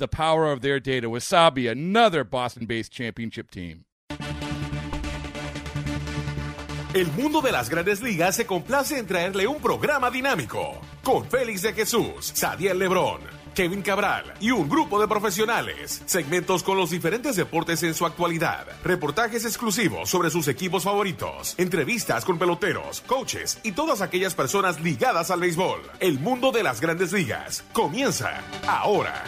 the 0.00 0.08
power 0.08 0.50
of 0.50 0.60
their 0.60 0.80
data. 0.80 1.08
Wasabi, 1.08 1.70
another 1.70 2.24
Boston 2.24 2.66
based 2.66 2.92
championship 2.92 3.50
team. 3.52 3.84
El 6.92 7.06
mundo 7.12 7.40
de 7.40 7.52
las 7.52 7.70
grandes 7.70 8.02
ligas 8.02 8.34
se 8.34 8.46
complace 8.46 8.98
en 8.98 9.06
traerle 9.06 9.46
un 9.46 9.60
programa 9.60 10.10
dinámico 10.10 10.80
con 11.04 11.24
Félix 11.24 11.62
de 11.62 11.72
Jesús, 11.72 12.32
Sadiel 12.34 12.80
Lebrón, 12.80 13.20
Kevin 13.54 13.80
Cabral 13.80 14.34
y 14.40 14.50
un 14.50 14.68
grupo 14.68 15.00
de 15.00 15.06
profesionales. 15.06 16.02
Segmentos 16.06 16.64
con 16.64 16.76
los 16.76 16.90
diferentes 16.90 17.36
deportes 17.36 17.84
en 17.84 17.94
su 17.94 18.06
actualidad. 18.06 18.66
Reportajes 18.82 19.44
exclusivos 19.44 20.10
sobre 20.10 20.30
sus 20.30 20.48
equipos 20.48 20.82
favoritos. 20.82 21.54
Entrevistas 21.58 22.24
con 22.24 22.40
peloteros, 22.40 23.02
coaches 23.02 23.60
y 23.62 23.70
todas 23.70 24.00
aquellas 24.00 24.34
personas 24.34 24.80
ligadas 24.80 25.30
al 25.30 25.38
béisbol. 25.38 25.82
El 26.00 26.18
mundo 26.18 26.50
de 26.50 26.64
las 26.64 26.80
grandes 26.80 27.12
ligas 27.12 27.62
comienza 27.72 28.42
ahora. 28.66 29.22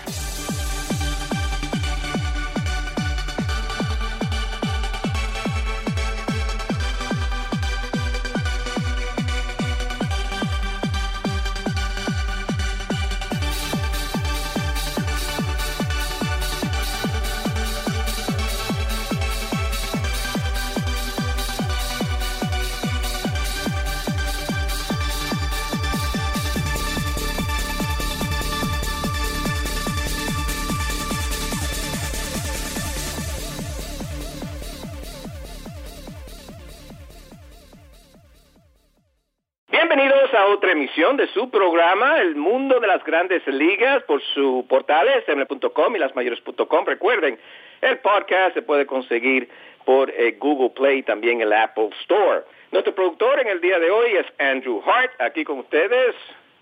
Bienvenidos 39.94 40.32
a 40.32 40.46
otra 40.46 40.72
emisión 40.72 41.18
de 41.18 41.26
su 41.34 41.50
programa 41.50 42.18
El 42.18 42.34
Mundo 42.34 42.80
de 42.80 42.86
las 42.86 43.04
Grandes 43.04 43.46
Ligas 43.46 44.02
por 44.04 44.22
su 44.22 44.64
portales 44.66 45.22
sm.com 45.26 45.94
y 45.94 45.98
lasmayores.com. 45.98 46.86
Recuerden, 46.86 47.38
el 47.82 47.98
podcast 47.98 48.54
se 48.54 48.62
puede 48.62 48.86
conseguir 48.86 49.50
por 49.84 50.08
eh, 50.08 50.36
Google 50.38 50.70
Play 50.70 51.00
y 51.00 51.02
también 51.02 51.42
el 51.42 51.52
Apple 51.52 51.90
Store. 52.00 52.40
Nuestro 52.70 52.94
productor 52.94 53.40
en 53.40 53.48
el 53.48 53.60
día 53.60 53.78
de 53.78 53.90
hoy 53.90 54.12
es 54.12 54.24
Andrew 54.38 54.80
Hart, 54.80 55.12
aquí 55.20 55.44
con 55.44 55.58
ustedes. 55.58 56.14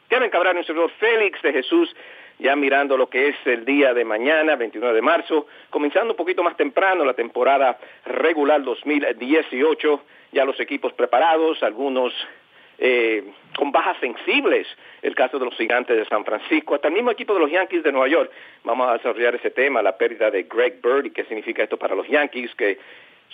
Kevin 0.08 0.30
Cabral 0.30 0.56
un 0.56 0.64
servidor 0.64 0.90
Félix 0.98 1.40
de 1.40 1.52
Jesús, 1.52 1.94
ya 2.40 2.56
mirando 2.56 2.96
lo 2.96 3.08
que 3.08 3.28
es 3.28 3.36
el 3.44 3.64
día 3.64 3.94
de 3.94 4.04
mañana, 4.04 4.56
29 4.56 4.92
de 4.92 5.02
marzo, 5.02 5.46
comenzando 5.70 6.14
un 6.14 6.16
poquito 6.16 6.42
más 6.42 6.56
temprano 6.56 7.04
la 7.04 7.14
temporada 7.14 7.78
regular 8.06 8.60
2018, 8.64 10.02
ya 10.32 10.44
los 10.44 10.58
equipos 10.58 10.92
preparados, 10.94 11.62
algunos 11.62 12.12
eh, 12.82 13.22
con 13.56 13.70
bajas 13.70 13.98
sensibles, 14.00 14.66
el 15.02 15.14
caso 15.14 15.38
de 15.38 15.44
los 15.44 15.54
gigantes 15.54 15.94
de 15.94 16.06
San 16.06 16.24
Francisco, 16.24 16.74
hasta 16.74 16.88
el 16.88 16.94
mismo 16.94 17.10
equipo 17.10 17.34
de 17.34 17.40
los 17.40 17.50
Yankees 17.50 17.82
de 17.82 17.92
Nueva 17.92 18.08
York. 18.08 18.32
Vamos 18.64 18.88
a 18.88 18.94
desarrollar 18.94 19.34
ese 19.34 19.50
tema, 19.50 19.82
la 19.82 19.98
pérdida 19.98 20.30
de 20.30 20.44
Greg 20.44 20.80
Bird 20.82 21.04
y 21.04 21.10
qué 21.10 21.24
significa 21.24 21.62
esto 21.62 21.76
para 21.76 21.94
los 21.94 22.08
Yankees, 22.08 22.54
que 22.54 22.78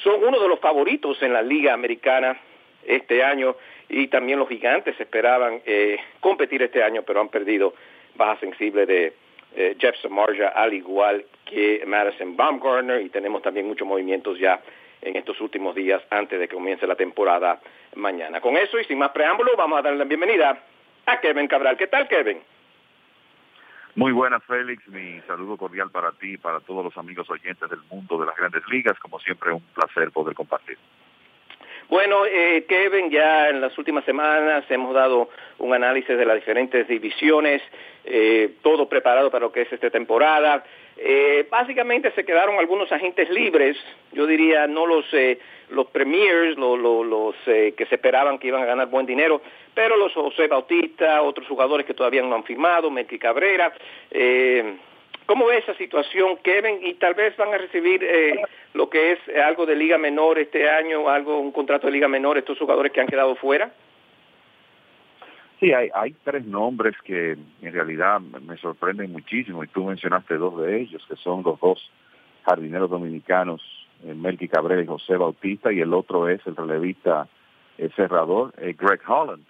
son 0.03 0.25
uno 0.25 0.41
de 0.41 0.49
los 0.49 0.59
favoritos 0.59 1.23
en 1.23 1.33
la 1.33 1.43
liga 1.43 1.73
americana 1.73 2.37
este 2.85 3.23
año 3.23 3.57
y 3.89 4.09
también 4.09 4.41
los 4.41 4.49
gigantes 4.49 4.99
esperaban 4.99 5.61
eh, 5.65 5.99
competir 6.19 6.63
este 6.63 6.83
año, 6.83 7.03
pero 7.03 7.21
han 7.21 7.29
perdido 7.29 7.75
baja 8.17 8.41
sensible 8.41 8.85
de 8.85 9.13
eh, 9.55 9.77
Jeff 9.79 9.95
Samarja, 10.03 10.49
al 10.49 10.75
igual 10.75 11.25
que 11.45 11.85
Madison 11.87 12.37
Baumgartner, 12.37 13.01
y 13.01 13.11
tenemos 13.11 13.43
también 13.43 13.67
muchos 13.67 13.87
movimientos 13.87 14.39
ya 14.39 14.61
en 15.03 15.15
estos 15.15 15.41
últimos 15.41 15.75
días 15.77 16.03
antes 16.11 16.41
de 16.41 16.49
que 16.49 16.55
comience 16.57 16.87
la 16.87 16.97
temporada 16.97 17.61
mañana. 17.97 18.41
Con 18.41 18.57
eso 18.57 18.79
y 18.79 18.85
sin 18.85 18.99
más 18.99 19.11
preámbulo, 19.11 19.57
vamos 19.57 19.79
a 19.79 19.83
darle 19.83 19.99
la 19.99 20.05
bienvenida 20.05 20.59
a 21.07 21.21
Kevin 21.21 21.49
Cabral. 21.49 21.77
¿Qué 21.77 21.87
tal, 21.87 22.07
Kevin? 22.09 22.39
Muy 23.95 24.13
buenas, 24.13 24.45
Félix. 24.45 24.87
Mi 24.89 25.21
saludo 25.23 25.57
cordial 25.57 25.91
para 25.91 26.13
ti 26.13 26.35
y 26.35 26.37
para 26.37 26.61
todos 26.61 26.85
los 26.85 26.97
amigos 26.99 27.29
oyentes 27.31 27.69
del 27.71 27.81
mundo 27.91 28.19
de 28.19 28.27
las 28.27 28.37
grandes 28.37 28.63
ligas. 28.69 28.99
Como 28.99 29.19
siempre, 29.21 29.53
un 29.53 29.63
placer 29.75 30.11
poder 30.11 30.35
compartir. 30.35 30.77
Bueno, 31.89 32.27
eh, 32.27 32.67
Kevin, 32.69 33.11
ya 33.11 33.49
en 33.49 33.61
las 33.61 33.79
últimas 33.79 34.05
semanas 34.05 34.65
hemos 34.69 34.93
dado 34.93 35.31
un 35.59 35.73
análisis 35.73 36.19
de 36.19 36.27
las 36.27 36.35
diferentes 36.35 36.87
divisiones, 36.89 37.63
eh, 38.05 38.57
todo 38.61 38.89
preparado 38.89 39.31
para 39.31 39.47
lo 39.47 39.53
que 39.53 39.63
es 39.63 39.73
esta 39.73 39.89
temporada. 39.89 40.65
Eh, 40.97 41.47
básicamente 41.51 42.11
se 42.13 42.25
quedaron 42.25 42.59
algunos 42.59 42.91
agentes 42.91 43.31
libres, 43.31 43.77
yo 44.13 44.27
diría 44.27 44.67
no 44.67 44.87
los 44.87 45.05
eh, 45.13 45.39
los 45.71 45.87
premiers, 45.89 46.57
los, 46.57 46.79
los, 46.79 47.07
los 47.07 47.35
eh, 47.47 47.75
que 47.77 47.87
se 47.87 47.97
esperaban 47.97 48.39
que 48.39 48.49
iban 48.49 48.63
a 48.63 48.67
ganar 48.67 48.89
buen 48.89 49.07
dinero, 49.07 49.41
pero 49.75 49.97
los 49.97 50.13
José 50.13 50.47
Bautista, 50.47 51.23
otros 51.23 51.47
jugadores 51.49 51.87
que 51.87 51.95
todavía 51.95 52.23
no 52.23 52.35
han 52.35 52.45
firmado, 52.45 52.91
Melky 52.91 53.19
Cabrera. 53.19 53.73
Eh, 54.11 54.77
¿Cómo 55.27 55.47
ve 55.47 55.59
esa 55.59 55.75
situación, 55.75 56.39
Kevin? 56.43 56.79
Y 56.83 56.95
tal 56.95 57.15
vez 57.15 57.37
van 57.37 57.53
a 57.53 57.59
recibir 57.59 58.03
eh, 58.05 58.41
lo 58.75 58.89
que 58.89 59.13
es 59.13 59.19
algo 59.45 59.67
de 59.67 59.75
liga 59.75 59.99
menor 59.99 60.39
este 60.39 60.71
año, 60.71 61.09
algo 61.09 61.41
un 61.41 61.51
contrato 61.51 61.89
de 61.89 61.93
liga 61.93 62.07
menor, 62.07 62.39
estos 62.39 62.59
jugadores 62.59 62.93
que 62.93 63.01
han 63.01 63.09
quedado 63.09 63.35
fuera. 63.35 63.73
Sí, 65.59 65.73
hay, 65.73 65.89
hay 65.95 66.15
tres 66.23 66.45
nombres 66.45 66.95
que 67.03 67.33
en 67.33 67.73
realidad 67.73 68.21
me 68.21 68.57
sorprenden 68.59 69.11
muchísimo 69.11 69.65
y 69.65 69.69
tú 69.69 69.85
mencionaste 69.85 70.37
dos 70.37 70.61
de 70.63 70.81
ellos, 70.81 71.05
que 71.09 71.17
son 71.17 71.43
los 71.43 71.59
dos 71.59 71.91
jardineros 72.45 72.91
dominicanos, 72.91 73.63
Melky 74.05 74.49
Cabrera 74.49 74.83
y 74.83 74.87
José 74.87 75.17
Bautista, 75.17 75.73
y 75.73 75.81
el 75.81 75.93
otro 75.95 76.29
es 76.29 76.47
el 76.47 76.57
relevista 76.57 77.29
eh, 77.79 77.91
cerrador, 77.97 78.53
eh, 78.59 78.75
Greg 78.79 79.01
Holland, 79.07 79.45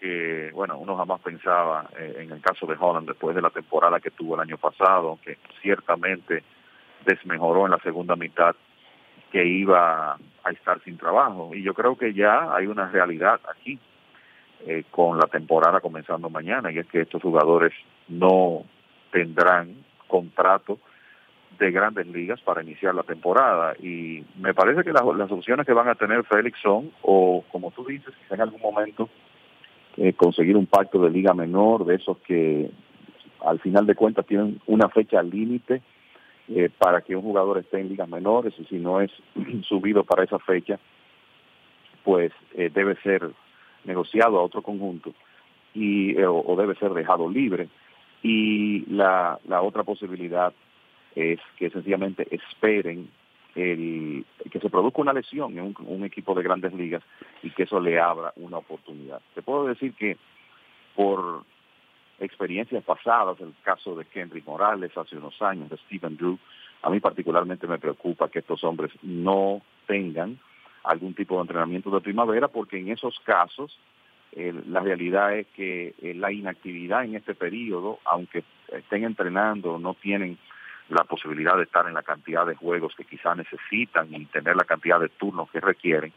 que, 0.00 0.50
bueno, 0.52 0.78
uno 0.78 0.96
jamás 0.96 1.20
pensaba 1.20 1.88
eh, 1.96 2.16
en 2.18 2.32
el 2.32 2.40
caso 2.40 2.66
de 2.66 2.76
Holland 2.78 3.06
después 3.06 3.36
de 3.36 3.42
la 3.42 3.50
temporada 3.50 4.00
que 4.00 4.10
tuvo 4.10 4.34
el 4.34 4.40
año 4.40 4.58
pasado, 4.58 5.18
que 5.24 5.38
ciertamente 5.60 6.42
desmejoró 7.06 7.66
en 7.66 7.70
la 7.70 7.78
segunda 7.78 8.16
mitad, 8.16 8.54
que 9.30 9.46
iba 9.46 10.14
a 10.14 10.50
estar 10.50 10.82
sin 10.82 10.98
trabajo. 10.98 11.54
Y 11.54 11.62
yo 11.62 11.72
creo 11.72 11.96
que 11.96 12.12
ya 12.12 12.54
hay 12.54 12.66
una 12.66 12.88
realidad 12.90 13.40
aquí 13.48 13.78
eh, 14.66 14.84
con 14.90 15.18
la 15.18 15.26
temporada 15.26 15.80
comenzando 15.80 16.28
mañana, 16.28 16.70
y 16.70 16.78
es 16.78 16.86
que 16.86 17.02
estos 17.02 17.22
jugadores 17.22 17.72
no 18.08 18.64
tendrán 19.10 19.84
contrato 20.08 20.78
de 21.62 21.70
grandes 21.70 22.08
ligas 22.08 22.40
para 22.40 22.62
iniciar 22.62 22.92
la 22.94 23.04
temporada. 23.04 23.74
Y 23.80 24.24
me 24.40 24.52
parece 24.52 24.82
que 24.82 24.92
las, 24.92 25.02
opciones 25.02 25.64
que 25.64 25.72
van 25.72 25.88
a 25.88 25.94
tener 25.94 26.24
Félix 26.24 26.58
son, 26.60 26.90
o 27.02 27.44
como 27.52 27.70
tú 27.70 27.84
dices, 27.84 28.12
quizá 28.20 28.34
en 28.34 28.40
algún 28.40 28.60
momento 28.60 29.08
eh, 29.96 30.12
conseguir 30.12 30.56
un 30.56 30.66
pacto 30.66 30.98
de 30.98 31.10
liga 31.10 31.34
menor, 31.34 31.84
de 31.84 31.94
esos 31.94 32.18
que 32.18 32.68
al 33.44 33.60
final 33.60 33.86
de 33.86 33.94
cuentas 33.94 34.26
tienen 34.26 34.60
una 34.66 34.88
fecha 34.88 35.22
límite 35.22 35.82
eh, 36.48 36.68
para 36.76 37.00
que 37.00 37.14
un 37.14 37.22
jugador 37.22 37.58
esté 37.58 37.78
en 37.78 37.88
ligas 37.88 38.08
menores, 38.08 38.54
y 38.58 38.64
si 38.64 38.76
no 38.76 39.00
es 39.00 39.12
subido 39.68 40.02
para 40.02 40.24
esa 40.24 40.40
fecha, 40.40 40.80
pues 42.02 42.32
eh, 42.54 42.70
debe 42.74 42.96
ser 43.02 43.30
negociado 43.84 44.38
a 44.38 44.42
otro 44.42 44.62
conjunto 44.62 45.14
y 45.74 46.20
o, 46.22 46.42
o 46.44 46.56
debe 46.56 46.74
ser 46.74 46.92
dejado 46.92 47.30
libre 47.30 47.68
Y 48.22 48.84
la, 48.90 49.38
la 49.48 49.62
otra 49.62 49.84
posibilidad 49.84 50.52
es 51.14 51.40
que 51.56 51.70
sencillamente 51.70 52.26
esperen 52.34 53.08
el, 53.54 54.24
que 54.50 54.60
se 54.60 54.70
produzca 54.70 55.02
una 55.02 55.12
lesión 55.12 55.58
en 55.58 55.74
un, 55.78 56.04
equipo 56.04 56.34
de 56.34 56.42
grandes 56.42 56.72
ligas 56.72 57.02
y 57.42 57.50
que 57.50 57.64
eso 57.64 57.80
le 57.80 58.00
abra 58.00 58.32
una 58.36 58.58
oportunidad. 58.58 59.20
Te 59.34 59.42
puedo 59.42 59.66
decir 59.66 59.94
que 59.94 60.16
por 60.94 61.44
experiencias 62.18 62.84
pasadas, 62.84 63.40
el 63.40 63.52
caso 63.62 63.94
de 63.94 64.06
Henry 64.12 64.42
Morales 64.46 64.96
hace 64.96 65.16
unos 65.16 65.40
años, 65.42 65.68
de 65.68 65.76
Stephen 65.78 66.16
Drew, 66.16 66.38
a 66.82 66.90
mí 66.90 67.00
particularmente 67.00 67.66
me 67.66 67.78
preocupa 67.78 68.28
que 68.28 68.40
estos 68.40 68.64
hombres 68.64 68.90
no 69.02 69.60
tengan 69.86 70.38
algún 70.84 71.14
tipo 71.14 71.36
de 71.36 71.42
entrenamiento 71.42 71.90
de 71.90 72.00
primavera, 72.00 72.48
porque 72.48 72.78
en 72.78 72.90
esos 72.90 73.18
casos 73.20 73.78
la 74.34 74.80
realidad 74.80 75.36
es 75.36 75.46
que 75.48 75.94
eh, 76.00 76.14
la 76.14 76.32
inactividad 76.32 77.04
en 77.04 77.16
este 77.16 77.34
periodo, 77.34 77.98
aunque 78.04 78.44
estén 78.68 79.04
entrenando, 79.04 79.78
no 79.78 79.92
tienen 79.94 80.38
la 80.88 81.04
posibilidad 81.04 81.56
de 81.56 81.64
estar 81.64 81.86
en 81.86 81.94
la 81.94 82.02
cantidad 82.02 82.46
de 82.46 82.54
juegos 82.54 82.94
que 82.96 83.04
quizá 83.04 83.34
necesitan 83.34 84.12
y 84.14 84.26
tener 84.26 84.56
la 84.56 84.64
cantidad 84.64 85.00
de 85.00 85.08
turnos 85.08 85.50
que 85.50 85.60
requieren, 85.60 86.12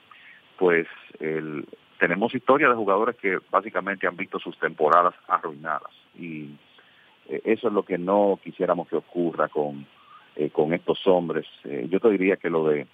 pues 0.58 0.88
el, 1.20 1.66
tenemos 2.00 2.34
historia 2.34 2.70
de 2.70 2.76
jugadores 2.76 3.16
que 3.16 3.40
básicamente 3.50 4.08
han 4.08 4.18
visto 4.18 4.40
sus 4.40 4.58
temporadas 4.60 5.14
arruinadas 5.28 5.92
y 6.18 6.50
eh, 7.28 7.42
eso 7.46 7.68
es 7.68 7.74
lo 7.74 7.84
que 7.84 7.98
no 7.98 8.40
quisiéramos 8.44 8.88
que 8.88 8.98
ocurra 8.98 9.48
con, 9.48 9.86
eh, 10.36 10.50
con 10.50 10.74
estos 10.74 11.06
hombres. 11.08 11.46
Eh, 11.64 11.88
yo 11.90 12.00
te 12.00 12.10
diría 12.10 12.38
que 12.38 12.50
lo 12.50 12.68
de 12.68 12.88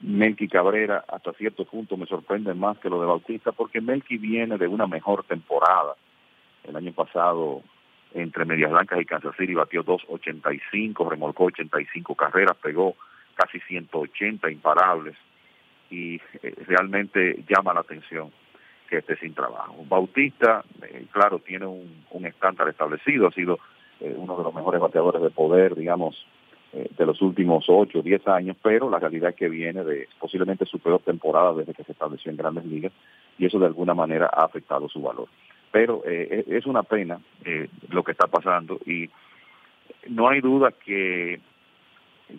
Melky 0.00 0.48
Cabrera 0.48 1.04
hasta 1.08 1.32
cierto 1.32 1.64
punto 1.64 1.96
me 1.96 2.06
sorprende 2.06 2.52
más 2.52 2.78
que 2.78 2.90
lo 2.90 3.00
de 3.00 3.06
Bautista 3.06 3.52
porque 3.52 3.80
Melky 3.80 4.18
viene 4.18 4.58
de 4.58 4.66
una 4.66 4.86
mejor 4.86 5.24
temporada. 5.24 5.94
El 6.64 6.76
año 6.76 6.92
pasado 6.92 7.62
entre 8.14 8.44
Medias 8.44 8.70
Blancas 8.70 9.00
y 9.00 9.04
Kansas 9.04 9.34
City 9.36 9.54
batió 9.54 9.84
2.85, 9.84 11.08
remolcó 11.08 11.44
85 11.44 12.14
carreras, 12.14 12.56
pegó 12.62 12.96
casi 13.34 13.60
180 13.60 14.50
imparables 14.50 15.16
y 15.90 16.16
eh, 16.42 16.54
realmente 16.66 17.44
llama 17.48 17.74
la 17.74 17.80
atención 17.80 18.30
que 18.88 18.98
esté 18.98 19.16
sin 19.16 19.34
trabajo. 19.34 19.84
Bautista, 19.88 20.64
eh, 20.82 21.06
claro, 21.12 21.40
tiene 21.40 21.66
un, 21.66 22.24
estándar 22.24 22.68
establecido, 22.68 23.28
ha 23.28 23.32
sido 23.32 23.58
eh, 24.00 24.14
uno 24.16 24.36
de 24.36 24.44
los 24.44 24.54
mejores 24.54 24.80
bateadores 24.80 25.22
de 25.22 25.30
poder, 25.30 25.74
digamos, 25.74 26.26
de 26.72 27.06
los 27.06 27.22
últimos 27.22 27.64
8 27.68 28.00
o 28.00 28.02
10 28.02 28.28
años, 28.28 28.56
pero 28.62 28.90
la 28.90 28.98
realidad 28.98 29.30
es 29.30 29.36
que 29.36 29.48
viene 29.48 29.82
de 29.82 30.08
posiblemente 30.18 30.66
su 30.66 30.78
peor 30.78 31.00
temporada 31.00 31.54
desde 31.54 31.72
que 31.72 31.84
se 31.84 31.92
estableció 31.92 32.30
en 32.30 32.36
grandes 32.36 32.66
ligas 32.66 32.92
y 33.38 33.46
eso 33.46 33.58
de 33.58 33.66
alguna 33.66 33.94
manera 33.94 34.28
ha 34.30 34.44
afectado 34.44 34.86
su 34.88 35.00
valor 35.00 35.28
pero 35.76 36.02
eh, 36.06 36.42
es 36.48 36.64
una 36.64 36.84
pena 36.84 37.20
eh, 37.44 37.68
lo 37.90 38.02
que 38.02 38.12
está 38.12 38.26
pasando 38.28 38.80
y 38.86 39.10
no 40.08 40.26
hay 40.30 40.40
duda 40.40 40.72
que 40.72 41.38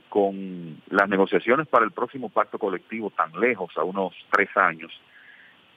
con 0.10 0.82
las 0.90 1.08
negociaciones 1.08 1.68
para 1.68 1.86
el 1.86 1.92
próximo 1.92 2.30
pacto 2.30 2.58
colectivo 2.58 3.12
tan 3.12 3.40
lejos, 3.40 3.70
a 3.78 3.84
unos 3.84 4.16
tres 4.32 4.50
años, 4.58 4.92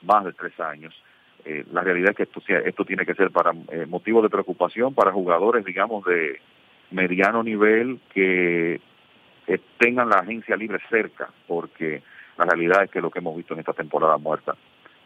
más 0.01 0.25
de 0.25 0.33
tres 0.33 0.59
años, 0.59 0.95
eh, 1.45 1.67
la 1.71 1.83
realidad 1.83 2.13
es 2.13 2.17
que 2.17 2.23
esto, 2.23 2.41
esto 2.49 2.85
tiene 2.87 3.05
que 3.05 3.15
ser 3.15 3.31
para 3.31 3.53
motivo 3.87 4.23
de 4.23 4.31
preocupación 4.31 4.95
para 4.95 5.13
jugadores, 5.13 5.63
digamos, 5.63 6.03
de 6.07 6.41
mediano 6.91 7.43
nivel 7.43 8.01
que 8.15 8.81
tengan 9.77 10.09
la 10.09 10.21
agencia 10.21 10.57
libre 10.57 10.79
cerca, 10.89 11.29
porque 11.47 12.03
la 12.39 12.47
realidad 12.47 12.85
es 12.85 12.91
que 12.91 13.03
lo 13.03 13.11
que 13.11 13.19
hemos 13.19 13.37
visto 13.37 13.53
en 13.53 13.61
esta 13.61 13.75
temporada 13.75 14.17
muerta 14.17 14.57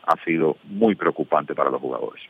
ha 0.07 0.17
sido 0.25 0.57
muy 0.65 0.95
preocupante 0.95 1.55
para 1.55 1.71
los 1.71 1.81
jugadores. 1.81 2.23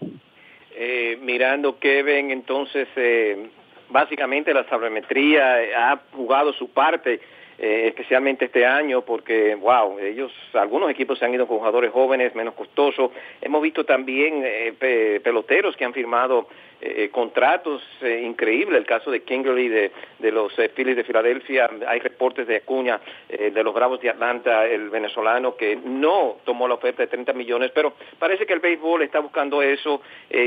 Eh, 0.76 1.18
mirando 1.22 1.78
Kevin, 1.78 2.30
entonces 2.30 2.88
eh, 2.96 3.48
básicamente 3.90 4.52
la 4.52 4.64
sabermetría 4.68 5.92
ha 5.92 6.00
jugado 6.12 6.52
su 6.52 6.68
parte 6.70 7.20
eh, 7.56 7.86
especialmente 7.86 8.46
este 8.46 8.66
año, 8.66 9.02
porque, 9.02 9.54
wow, 9.54 9.98
ellos, 10.00 10.32
algunos 10.54 10.90
equipos 10.90 11.18
se 11.20 11.24
han 11.24 11.34
ido 11.34 11.46
con 11.46 11.58
jugadores 11.58 11.92
jóvenes, 11.92 12.34
menos 12.34 12.54
costosos. 12.54 13.12
Hemos 13.40 13.62
visto 13.62 13.84
también 13.84 14.42
eh, 14.44 15.20
peloteros 15.22 15.76
que 15.76 15.84
han 15.84 15.92
firmado 15.92 16.48
eh, 16.80 17.08
contratos 17.10 17.82
increíbles. 18.02 18.78
El 18.78 18.86
caso 18.86 19.10
de 19.10 19.22
Kingley 19.22 19.68
de, 19.68 19.90
los 20.32 20.52
Phillies 20.74 20.96
de 20.96 21.04
Filadelfia, 21.04 21.70
hay 21.86 22.00
reportes 22.00 22.46
de 22.46 22.56
Acuña, 22.56 23.00
de 23.28 23.62
los 23.62 23.74
Bravos 23.74 24.00
de 24.00 24.10
Atlanta, 24.10 24.66
el 24.66 24.90
venezolano, 24.90 25.56
que 25.56 25.76
no 25.76 26.36
tomó 26.44 26.66
la 26.68 26.74
oferta 26.74 27.02
de 27.02 27.08
30 27.08 27.32
millones, 27.32 27.70
pero 27.74 27.94
parece 28.18 28.46
que 28.46 28.52
el 28.52 28.60
béisbol 28.60 29.02
está 29.02 29.20
buscando 29.20 29.62
eso. 29.62 30.02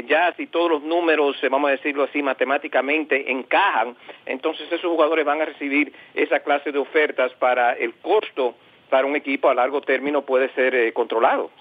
ya 0.06 0.34
si 0.34 0.48
todos 0.48 0.72
los 0.72 0.84
números, 0.84 1.38
vamos 1.50 1.70
a 1.70 1.72
decirlo 1.72 2.04
así, 2.04 2.22
matemáticamente 2.22 3.32
encajan, 3.32 3.96
entonces 4.26 4.68
esos 4.72 4.92
jugadores 4.92 5.26
van 5.26 5.42
a 5.42 5.46
recibir 5.46 5.92
esa 6.14 6.40
clase 6.40 6.72
de 6.72 6.80
oferta 6.80 7.28
para 7.40 7.74
el 7.74 7.94
costo 7.96 8.56
para 8.90 9.06
un 9.06 9.16
equipo 9.16 9.50
a 9.50 9.54
largo 9.54 9.82
término 9.82 10.22
puede 10.22 10.50
ser 10.54 10.74
eh, 10.76 10.94
controlado. 10.94 11.52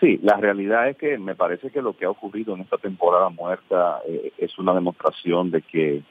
Sí, 0.00 0.18
la 0.22 0.36
realidad 0.36 0.88
es 0.88 0.96
que 0.96 1.18
me 1.18 1.34
parece 1.34 1.70
que 1.70 1.80
lo 1.80 1.96
que 1.96 2.04
ha 2.04 2.10
ocurrido 2.10 2.54
en 2.54 2.62
esta 2.62 2.78
temporada 2.78 3.28
muerta 3.30 4.00
eh, 4.06 4.32
es 4.38 4.58
una 4.58 4.74
demostración 4.74 5.50
de 5.50 5.62
que 5.62 6.02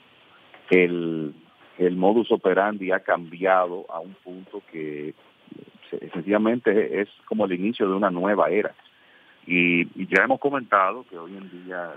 el, 0.70 1.34
el 1.78 1.96
modus 1.96 2.32
operandi 2.32 2.92
ha 2.92 3.02
cambiado 3.02 3.86
a 3.90 4.00
un 4.00 4.14
punto 4.24 4.62
que 4.72 5.14
sencillamente 6.12 7.02
es 7.02 7.10
como 7.26 7.46
el 7.46 7.54
inicio 7.54 7.88
de 7.88 7.96
una 7.96 8.10
nueva 8.10 8.50
era. 8.50 8.74
Y, 9.46 9.86
ya 10.08 10.24
hemos 10.24 10.40
comentado 10.40 11.06
que 11.10 11.18
hoy 11.18 11.36
en 11.36 11.50
día 11.66 11.92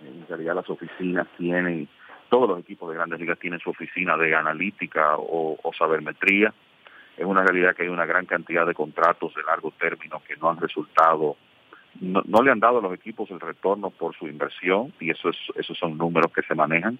en 0.00 0.26
realidad 0.28 0.56
las 0.56 0.68
oficinas 0.68 1.26
tienen 1.38 1.88
todos 2.28 2.48
los 2.48 2.58
equipos 2.58 2.90
de 2.90 2.96
grandes 2.96 3.20
ligas 3.20 3.38
tienen 3.38 3.60
su 3.60 3.70
oficina 3.70 4.16
de 4.16 4.34
analítica 4.34 5.14
o, 5.16 5.58
sabermetría. 5.78 6.52
Es 7.16 7.24
una 7.24 7.42
realidad 7.42 7.74
que 7.74 7.84
hay 7.84 7.88
una 7.88 8.06
gran 8.06 8.26
cantidad 8.26 8.66
de 8.66 8.74
contratos 8.74 9.34
de 9.34 9.42
largo 9.42 9.72
término 9.78 10.22
que 10.26 10.36
no 10.36 10.50
han 10.50 10.58
resultado, 10.58 11.36
no, 12.00 12.42
le 12.42 12.50
han 12.50 12.60
dado 12.60 12.78
a 12.78 12.82
los 12.82 12.94
equipos 12.94 13.30
el 13.30 13.40
retorno 13.40 13.90
por 13.90 14.14
su 14.16 14.26
inversión 14.26 14.92
y 15.00 15.10
eso 15.10 15.30
es, 15.30 15.36
esos 15.56 15.78
son 15.78 15.96
números 15.96 16.32
que 16.32 16.42
se 16.42 16.54
manejan. 16.54 16.98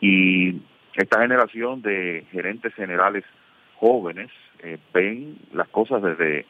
Y 0.00 0.60
esta 0.94 1.20
generación 1.20 1.82
de 1.82 2.26
gerentes 2.32 2.74
generales 2.74 3.24
jóvenes 3.76 4.30
eh, 4.60 4.78
ven 4.94 5.38
las 5.52 5.68
cosas 5.68 6.02
desde 6.02 6.46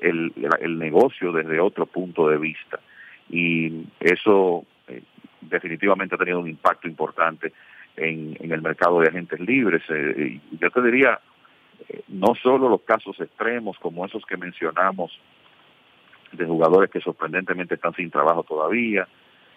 el, 0.00 0.32
el 0.60 0.78
negocio 0.78 1.32
desde 1.32 1.60
otro 1.60 1.86
punto 1.86 2.28
de 2.28 2.38
vista 2.38 2.80
y 3.28 3.86
eso 4.00 4.64
eh, 4.88 5.02
definitivamente 5.40 6.14
ha 6.14 6.18
tenido 6.18 6.40
un 6.40 6.48
impacto 6.48 6.88
importante 6.88 7.52
en, 7.96 8.36
el 8.40 8.62
mercado 8.62 9.00
de 9.00 9.08
agentes 9.08 9.40
libres. 9.40 9.82
Eh, 9.88 10.40
yo 10.60 10.70
te 10.70 10.82
diría, 10.82 11.18
no 12.08 12.34
solo 12.34 12.68
los 12.68 12.82
casos 12.82 13.18
extremos 13.20 13.78
como 13.78 14.04
esos 14.04 14.24
que 14.26 14.36
mencionamos 14.36 15.18
de 16.32 16.44
jugadores 16.44 16.90
que 16.90 17.00
sorprendentemente 17.00 17.74
están 17.74 17.94
sin 17.94 18.10
trabajo 18.10 18.42
todavía, 18.42 19.06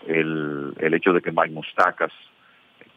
el, 0.08 0.74
el 0.78 0.94
hecho 0.94 1.14
de 1.14 1.22
que 1.22 1.32
Mike 1.32 1.52
Mustakas, 1.52 2.12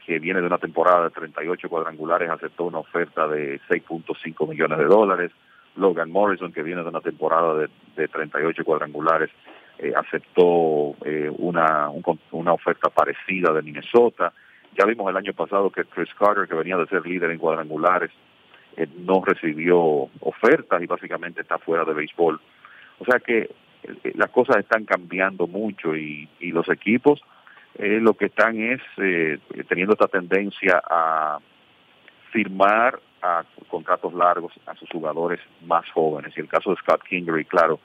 que 0.07 0.19
viene 0.19 0.41
de 0.41 0.47
una 0.47 0.59
temporada 0.59 1.05
de 1.05 1.11
38 1.11 1.69
cuadrangulares, 1.69 2.31
aceptó 2.31 2.65
una 2.65 2.79
oferta 2.79 3.27
de 3.29 3.61
6.5 3.69 4.49
millones 4.49 4.79
de 4.79 4.85
dólares, 4.85 5.33
Logan 5.77 6.11
Morrison, 6.11 6.53
que 6.53 6.63
viene 6.63 6.83
de 6.83 6.89
una 6.89 7.01
temporada 7.01 7.55
de, 7.55 7.69
de 7.97 8.09
38 8.09 8.65
cuadrangulares, 8.65 9.31
eh, 9.79 9.93
aceptó 9.97 10.95
eh, 11.05 11.31
una, 11.39 11.89
una 12.31 12.53
oferta 12.53 12.91
parecida 12.91 13.53
de 13.53 13.63
Minnesota. 13.63 14.33
Ya 14.79 14.87
vimos 14.87 15.09
el 15.11 15.17
año 15.17 15.33
pasado 15.33 15.71
que 15.71 15.85
Chris 15.85 16.13
Carter, 16.19 16.49
que 16.49 16.55
venía 16.55 16.77
de 16.77 16.87
ser 16.87 17.07
líder 17.07 17.31
en 17.31 17.39
cuadrangulares, 17.39 18.11
eh, 18.77 18.87
no 18.99 19.23
recibió 19.25 20.09
ofertas 20.21 20.83
y 20.83 20.87
básicamente 20.87 21.43
está 21.43 21.59
fuera 21.59 21.85
de 21.85 21.95
béisbol. 21.95 22.41
O 22.99 23.05
sea 23.05 23.19
que 23.21 23.51
las 24.15 24.31
cosas 24.31 24.59
están 24.59 24.85
cambiando 24.85 25.47
mucho 25.47 25.97
y, 25.97 26.29
los 26.41 26.69
equipos 26.69 27.21
lo 27.79 28.13
que 28.15 28.27
están 28.27 28.61
es 28.61 28.81
teniendo 29.67 29.95
esta 29.95 30.07
tendencia 30.07 30.81
a 30.89 31.39
firmar 32.31 33.01
a 33.23 33.45
contratos 33.69 34.13
largos 34.13 34.53
a 34.67 34.75
sus 34.75 34.89
jugadores 34.91 35.41
más 35.65 35.89
jóvenes. 35.91 36.33
Y 36.37 36.41
el 36.41 36.49
caso 36.49 36.71
de 36.71 36.77
Scott 36.77 37.03
Kingery, 37.05 37.47
claro, 37.47 37.81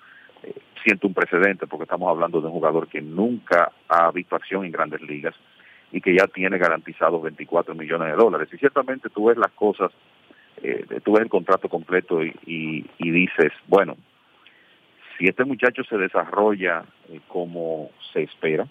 siento 0.83 1.07
un 1.07 1.13
precedente 1.13 1.67
porque 1.67 1.83
estamos 1.83 2.09
hablando 2.09 2.41
de 2.41 2.47
un 2.47 2.53
jugador 2.53 2.87
que 2.87 3.01
nunca 3.01 3.71
ha 3.87 4.11
visto 4.11 4.35
acción 4.35 4.65
en 4.65 4.71
grandes 4.71 5.01
ligas 5.01 5.35
y 5.91 6.01
que 6.01 6.15
ya 6.15 6.27
tiene 6.27 6.57
garantizados 6.57 7.21
24 7.21 7.75
millones 7.75 8.09
de 8.09 8.15
dólares. 8.15 8.49
Y 8.51 8.57
ciertamente 8.57 9.09
tú 9.09 9.25
ves 9.25 9.37
las 9.37 9.51
cosas, 9.51 9.91
eh, 10.61 10.85
tú 11.03 11.13
ves 11.13 11.21
el 11.21 11.29
contrato 11.29 11.69
completo 11.69 12.23
y, 12.23 12.85
dices, 12.97 13.51
bueno, 13.67 13.95
si 15.17 15.25
este 15.25 15.45
muchacho 15.45 15.83
se 15.83 15.97
desarrolla 15.97 16.83
eh, 17.09 17.19
como 17.27 17.91
se 18.13 18.23
espera, 18.23 18.67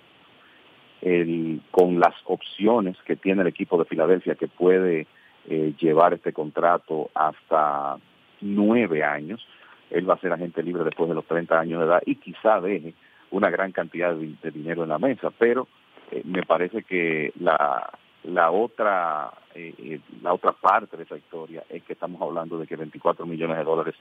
con 1.70 2.00
las 2.00 2.14
opciones 2.24 2.96
que 3.06 3.14
tiene 3.14 3.42
el 3.42 3.48
equipo 3.48 3.78
de 3.78 3.84
Filadelfia 3.84 4.34
que 4.34 4.48
puede 4.48 5.06
eh, 5.48 5.72
llevar 5.78 6.14
este 6.14 6.32
contrato 6.32 7.10
hasta 7.14 7.96
nueve 8.40 9.04
años, 9.04 9.46
él 9.90 10.08
va 10.08 10.14
a 10.14 10.20
ser 10.20 10.32
agente 10.32 10.64
libre 10.64 10.82
después 10.82 11.08
de 11.08 11.14
los 11.14 11.24
30 11.26 11.60
años 11.60 11.78
de 11.78 11.86
edad 11.86 12.02
y 12.06 12.16
quizá 12.16 12.60
deje 12.60 12.94
una 13.30 13.50
gran 13.50 13.70
cantidad 13.70 14.16
de, 14.16 14.50
dinero 14.50 14.82
en 14.82 14.88
la 14.88 14.98
mesa, 14.98 15.30
pero 15.38 15.68
me 16.24 16.42
parece 16.42 16.82
que 16.82 17.32
la 17.36 18.50
otra 18.50 19.30
eh, 19.56 19.74
eh, 19.78 20.00
la 20.22 20.34
otra 20.34 20.52
parte 20.52 20.96
de 20.96 21.04
esa 21.04 21.16
historia 21.16 21.64
es 21.70 21.82
que 21.82 21.94
estamos 21.94 22.20
hablando 22.20 22.58
de 22.58 22.66
que 22.66 22.76
24 22.76 23.24
millones 23.24 23.56
de 23.56 23.64
dólares 23.64 23.94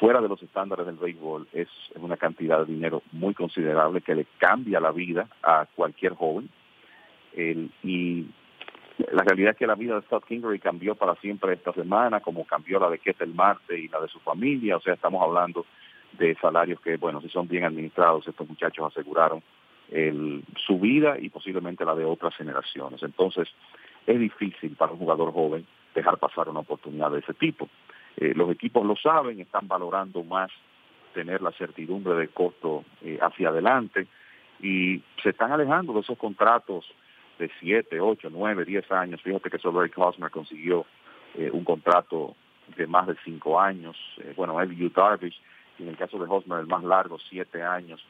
fuera 0.00 0.20
de 0.20 0.28
los 0.28 0.42
estándares 0.42 0.86
del 0.86 0.96
béisbol 0.96 1.46
es, 1.52 1.68
una 1.96 2.16
cantidad 2.16 2.60
de 2.60 2.72
dinero 2.72 3.02
muy 3.12 3.34
considerable 3.34 4.00
que 4.00 4.14
le 4.14 4.26
cambia 4.38 4.80
la 4.80 4.90
vida 4.90 5.28
a 5.42 5.66
cualquier 5.74 6.14
joven 6.14 6.48
y 7.84 8.26
la 9.12 9.22
realidad 9.22 9.52
es 9.52 9.58
que 9.58 9.66
la 9.66 9.76
vida 9.76 9.94
de 9.94 10.02
Scott 10.02 10.24
Kingery 10.26 10.58
cambió 10.58 10.96
para 10.96 11.14
siempre 11.16 11.52
esta 11.52 11.72
semana, 11.72 12.20
como 12.20 12.44
cambió 12.44 12.80
la 12.80 12.90
de 12.90 13.00
el 13.20 13.34
Marte 13.34 13.78
y 13.78 13.86
la 13.86 14.00
de 14.00 14.08
su 14.08 14.18
familia. 14.20 14.76
O 14.76 14.80
sea, 14.80 14.94
estamos 14.94 15.22
hablando 15.22 15.64
de 16.18 16.34
salarios 16.40 16.80
que, 16.80 16.96
bueno, 16.96 17.20
si 17.20 17.28
son 17.28 17.46
bien 17.46 17.64
administrados, 17.64 18.26
estos 18.26 18.48
muchachos 18.48 18.90
aseguraron 18.90 19.42
su 20.66 20.78
vida 20.78 21.16
y 21.18 21.30
posiblemente 21.30 21.84
la 21.84 21.94
de 21.94 22.04
otras 22.04 22.34
generaciones. 22.34 23.02
Entonces, 23.02 23.48
es 24.08 24.18
difícil 24.18 24.74
para 24.74 24.92
un 24.92 24.98
jugador 24.98 25.32
joven 25.32 25.66
dejar 25.94 26.16
pasar 26.16 26.48
una 26.48 26.60
oportunidad 26.60 27.10
de 27.10 27.18
ese 27.18 27.34
tipo. 27.34 27.68
Eh, 28.16 28.32
los 28.34 28.50
equipos 28.50 28.84
lo 28.86 28.96
saben, 28.96 29.38
están 29.38 29.68
valorando 29.68 30.24
más 30.24 30.50
tener 31.12 31.42
la 31.42 31.52
certidumbre 31.52 32.14
del 32.14 32.30
costo 32.30 32.84
eh, 33.02 33.18
hacia 33.20 33.50
adelante 33.50 34.06
y 34.60 35.02
se 35.22 35.30
están 35.30 35.52
alejando 35.52 35.92
de 35.92 36.00
esos 36.00 36.16
contratos 36.16 36.86
de 37.38 37.50
7, 37.60 38.00
8, 38.00 38.30
9, 38.32 38.64
10 38.64 38.90
años. 38.92 39.20
Fíjate 39.22 39.50
que 39.50 39.58
Solveig 39.58 39.92
Cosmer 39.92 40.30
consiguió 40.30 40.86
eh, 41.34 41.50
un 41.52 41.64
contrato 41.64 42.34
de 42.76 42.86
más 42.86 43.06
de 43.08 43.16
5 43.24 43.60
años. 43.60 43.96
bueno, 44.36 44.60
Eliu 44.60 44.90
Darvish, 44.90 45.38
en 45.78 45.88
el 45.88 45.96
caso 45.96 46.18
de 46.18 46.26
Hosmer, 46.28 46.60
el 46.60 46.66
más 46.66 46.82
largo, 46.82 47.18
7 47.18 47.62
años 47.62 48.04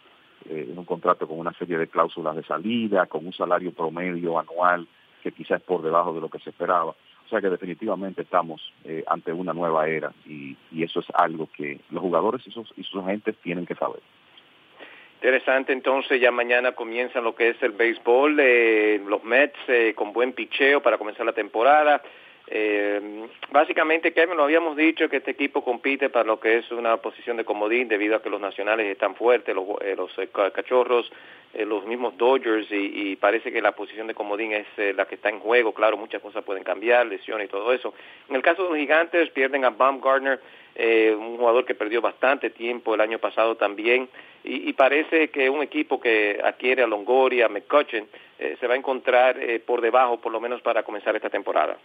en 0.49 0.79
un 0.79 0.85
contrato 0.85 1.27
con 1.27 1.39
una 1.39 1.53
serie 1.55 1.77
de 1.77 1.89
cláusulas 1.89 2.37
de 2.37 2.45
salida, 2.45 3.07
con 3.07 3.27
un 3.27 3.33
salario 3.33 3.73
promedio 3.73 4.39
anual 4.39 4.87
que 5.23 5.33
quizás 5.33 5.61
es 5.61 5.67
por 5.67 5.83
debajo 5.83 6.13
de 6.13 6.21
lo 6.21 6.29
que 6.29 6.39
se 6.39 6.51
esperaba. 6.51 6.95
O 7.29 7.29
sea 7.29 7.41
que 7.41 7.51
definitivamente 7.51 8.23
estamos 8.23 8.73
eh, 8.85 9.05
ante 9.07 9.33
una 9.33 9.53
nueva 9.53 9.87
era 9.87 10.13
y, 10.25 10.57
eso 10.83 11.01
es 11.01 11.07
algo 11.13 11.49
que 11.55 11.81
los 11.91 12.01
jugadores 12.01 12.47
y 12.47 12.51
sus, 12.51 12.73
y 12.77 12.99
agentes 12.99 13.37
tienen 13.43 13.67
que 13.67 13.75
saber. 13.75 14.01
Interesante, 15.17 15.73
entonces 15.73 16.21
ya 16.21 16.31
mañana 16.31 16.73
comienza 16.73 17.21
lo 17.21 17.35
que 17.35 17.51
es 17.51 17.63
el 17.63 17.73
béisbol, 17.73 18.39
eh, 18.41 19.03
los 19.05 19.25
Mets 19.25 19.59
eh, 19.67 19.93
con 19.95 20.13
buen 20.13 20.33
picheo 20.33 20.81
para 20.81 20.97
comenzar 20.97 21.27
la 21.27 21.33
temporada. 21.33 22.01
Eh, 22.51 23.29
básicamente, 23.51 24.13
Kevin, 24.13 24.37
lo 24.37 24.45
habíamos 24.45 24.75
dicho 24.75 25.09
que 25.09 25.19
este 25.19 25.33
equipo 25.33 25.63
compite 25.63 26.09
para 26.09 26.25
lo 26.25 26.41
que 26.41 26.57
es 26.57 26.71
una 26.71 26.97
posición 26.97 27.37
de 27.37 27.45
comodín 27.45 27.89
debido 27.89 28.17
a 28.17 28.23
que 28.23 28.31
los 28.31 28.41
nacionales 28.41 28.87
están 28.87 29.15
fuertes, 29.17 29.55
los, 29.55 29.67
eh, 29.83 29.95
los 29.95 30.11
eh, 30.19 30.29
cachorros, 30.33 31.13
eh, 31.53 31.67
los 31.67 31.85
mismos 31.85 32.17
Dodgers 32.17 32.67
y, 32.71 33.17
parece 33.17 33.53
que 33.53 33.61
la 33.61 33.73
posición 33.73 34.07
de 34.07 34.15
comodín 34.15 34.53
es 34.53 34.67
la 34.97 35.05
que 35.05 35.17
está 35.17 35.29
en 35.29 35.41
juego. 35.41 35.75
Claro, 35.75 35.99
muchas 35.99 36.23
cosas 36.23 36.43
pueden 36.43 36.65
cambiar, 36.65 37.07
lesiones 37.07 37.49
y 37.49 37.51
todo 37.51 37.71
eso. 37.73 37.93
En 38.31 38.37
el 38.37 38.43
caso 38.43 38.63
de 38.63 38.69
los 38.71 38.79
gigantes, 38.79 39.29
pierden 39.31 39.65
a 39.67 39.71
Baumgartner, 39.71 40.41
un 40.79 41.37
jugador 41.37 41.65
que 41.65 41.75
perdió 41.75 42.01
bastante 42.01 42.51
tiempo 42.51 42.95
el 42.95 43.01
año 43.01 43.19
pasado 43.19 43.57
también 43.57 44.09
y, 44.45 44.73
parece 44.75 45.29
que 45.29 45.51
un 45.51 45.63
equipo 45.63 46.01
que 46.01 46.41
adquiere 46.43 46.83
a 46.83 46.87
Longoria, 46.87 47.47
a 47.47 47.49
McCutcheon, 47.49 48.07
se 48.39 48.67
va 48.67 48.75
a 48.75 48.77
encontrar 48.77 49.37
por 49.67 49.81
debajo, 49.81 50.21
por 50.21 50.31
lo 50.31 50.41
menos 50.41 50.63
para 50.63 50.85
comenzar 50.85 51.17
esta 51.17 51.31
temporada. 51.31 51.77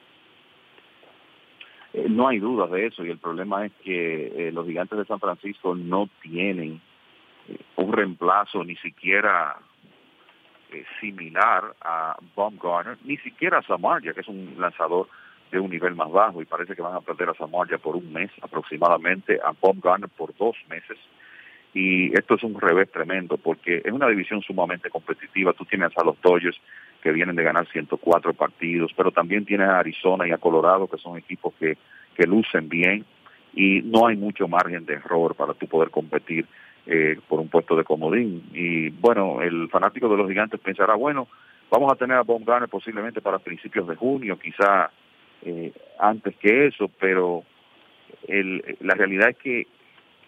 Eh, 1.93 2.07
no 2.09 2.27
hay 2.27 2.39
dudas 2.39 2.71
de 2.71 2.88
eso 2.88 3.05
y 3.05 3.12
el 3.12 3.19
problema 3.19 3.65
es 3.65 3.71
que 3.83 4.47
eh, 4.47 4.51
los 4.51 4.65
gigantes 4.65 4.97
de 4.97 5.05
San 5.05 5.19
Francisco 5.19 5.75
no 5.75 6.09
tienen 6.21 6.81
eh, 7.47 7.57
un 7.75 7.93
reemplazo 7.93 8.63
ni 8.63 8.75
siquiera 8.77 9.57
similar 11.00 11.75
a 11.81 12.17
Baumgartner, 12.35 12.97
ni 13.03 13.17
siquiera 13.17 13.59
a 13.59 13.62
Samarja, 13.62 14.12
que 14.12 14.21
es 14.21 14.27
un 14.27 14.55
lanzador 14.57 15.07
de 15.51 15.59
un 15.59 15.69
nivel 15.69 15.93
más 15.93 16.12
bajo 16.12 16.41
y 16.41 16.45
parece 16.45 16.75
que 16.75 16.81
van 16.81 16.95
a 16.95 17.01
perder 17.01 17.29
a 17.29 17.35
Samarja 17.35 17.77
por 17.77 17.95
un 17.95 18.12
mes 18.12 18.31
aproximadamente, 18.41 19.39
a 19.43 19.53
Baumgartner 19.62 20.09
por 20.09 20.35
dos 20.35 20.55
meses 20.67 20.97
y 21.73 22.13
esto 22.17 22.35
es 22.35 22.43
un 22.43 22.59
revés 22.59 22.91
tremendo 22.91 23.38
porque 23.38 23.81
es 23.83 23.91
una 23.91 24.07
división 24.07 24.41
sumamente 24.41 24.89
competitiva. 24.89 25.53
Tú 25.53 25.65
tienes 25.65 25.91
a 25.97 26.03
los 26.03 26.19
Dodgers 26.21 26.59
que 27.03 27.12
vienen 27.12 27.36
de 27.36 27.43
ganar 27.43 27.67
104 27.67 28.33
partidos, 28.33 28.91
pero 28.95 29.12
también 29.12 29.43
tienes 29.43 29.67
a 29.67 29.79
Arizona 29.79 30.25
y 30.25 30.31
a 30.31 30.38
Colorado 30.38 30.88
que 30.88 30.98
son 30.98 31.17
equipos 31.17 31.53
que, 31.60 31.77
que 32.15 32.25
lucen 32.25 32.69
bien 32.69 33.05
y 33.53 33.81
no 33.81 34.07
hay 34.07 34.15
mucho 34.15 34.48
margen 34.48 34.86
de 34.86 34.93
error 34.93 35.36
para 35.36 35.53
tú 35.53 35.67
poder 35.67 35.89
competir 35.89 36.48
eh, 36.88 37.19
por 37.27 37.41
un 37.41 37.50
puesto 37.50 37.75
de 37.75 37.83
comodín. 37.83 38.50
Y 38.53 38.89
bueno, 38.89 39.41
el 39.41 39.69
fanático 39.69 40.07
de 40.07 40.17
los 40.17 40.29
gigantes 40.29 40.62
pensará, 40.62 40.95
bueno, 40.95 41.27
vamos 41.69 41.91
a 41.91 41.95
tener 41.95 42.17
a 42.17 42.24
Baumgartner 42.24 42.69
posiblemente 42.69 43.22
para 43.22 43.39
principios 43.39 43.86
de 43.88 43.95
junio, 43.95 44.39
quizá 44.39 44.89
eh, 45.43 45.74
antes 46.00 46.36
que 46.38 46.67
eso, 46.67 46.89
pero 47.00 47.43
el, 48.27 48.77
la 48.79 48.95
realidad 48.95 49.29
es 49.29 49.38
que 49.38 49.67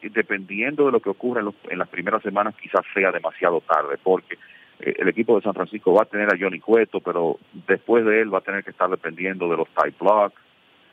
dependiendo 0.01 0.85
de 0.85 0.91
lo 0.91 0.99
que 0.99 1.09
ocurra 1.09 1.41
en, 1.69 1.79
las 1.79 1.89
primeras 1.89 2.21
semanas, 2.21 2.53
quizás 2.61 2.81
sea 2.93 3.11
demasiado 3.11 3.61
tarde, 3.61 3.97
porque 4.03 4.37
el 4.79 5.07
equipo 5.07 5.35
de 5.35 5.41
San 5.41 5.53
Francisco 5.53 5.93
va 5.93 6.03
a 6.03 6.05
tener 6.05 6.27
a 6.27 6.37
Johnny 6.37 6.59
Cueto, 6.59 6.99
pero 6.99 7.37
después 7.67 8.05
de 8.05 8.21
él 8.21 8.33
va 8.33 8.39
a 8.39 8.41
tener 8.41 8.63
que 8.63 8.71
estar 8.71 8.89
dependiendo 8.89 9.49
de 9.49 9.57
los 9.57 9.67
Ty 9.69 9.93
Block, 9.99 10.33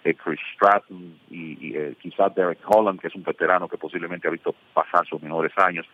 de 0.05 0.15
Chris 0.15 0.41
Stratton 0.55 1.17
y, 1.31 1.77
eh, 1.77 1.95
quizás 2.01 2.35
Derek 2.35 2.59
Holland, 2.67 3.01
que 3.01 3.09
es 3.09 3.15
un 3.15 3.23
veterano 3.23 3.69
que 3.69 3.79
posiblemente 3.79 4.29
ha 4.29 4.33
visto 4.33 4.55
pasar 4.75 5.07
sus 5.07 5.23
mejores 5.23 5.53
años. 5.57 5.87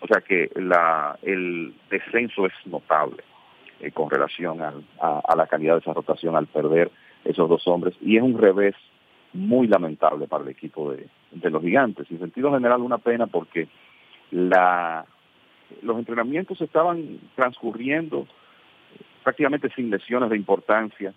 O 0.00 0.06
sea 0.06 0.22
que 0.22 0.50
la, 0.54 1.18
el 1.22 1.74
descenso 1.90 2.46
es 2.46 2.52
notable 2.64 3.22
eh, 3.80 3.90
con 3.92 4.08
relación 4.10 4.60
a, 4.62 4.72
la 5.36 5.46
calidad 5.46 5.74
de 5.74 5.80
esa 5.80 5.92
rotación 5.92 6.36
al 6.36 6.46
perder 6.46 6.90
esos 7.24 7.48
dos 7.48 7.66
hombres 7.66 7.94
y 8.00 8.16
es 8.16 8.22
un 8.22 8.38
revés 8.38 8.74
muy 9.34 9.66
lamentable 9.68 10.26
para 10.26 10.42
el 10.42 10.50
equipo 10.50 10.92
de, 10.92 11.08
los 11.50 11.62
gigantes. 11.62 12.10
En 12.10 12.18
sentido 12.18 12.52
general, 12.52 12.80
una 12.80 12.98
pena 12.98 13.26
porque 13.26 13.68
la, 14.30 15.04
los 15.82 15.98
entrenamientos 15.98 16.60
estaban 16.60 17.18
transcurriendo 17.34 18.26
prácticamente 19.22 19.70
sin 19.74 19.90
lesiones 19.90 20.30
de 20.30 20.36
importancia 20.36 21.12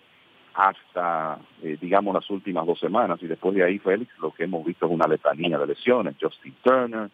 hasta, 0.54 1.38
eh, 1.62 1.76
digamos, 1.80 2.14
las 2.14 2.28
últimas 2.30 2.66
dos 2.66 2.78
semanas. 2.78 3.18
Y 3.22 3.26
después 3.26 3.54
de 3.54 3.64
ahí, 3.64 3.78
Félix, 3.78 4.16
lo 4.18 4.32
que 4.32 4.44
hemos 4.44 4.64
visto 4.64 4.86
es 4.86 4.92
una 4.92 5.06
letanía 5.06 5.58
de 5.58 5.66
lesiones. 5.66 6.16
Justin 6.20 6.54
Turner 6.62 7.10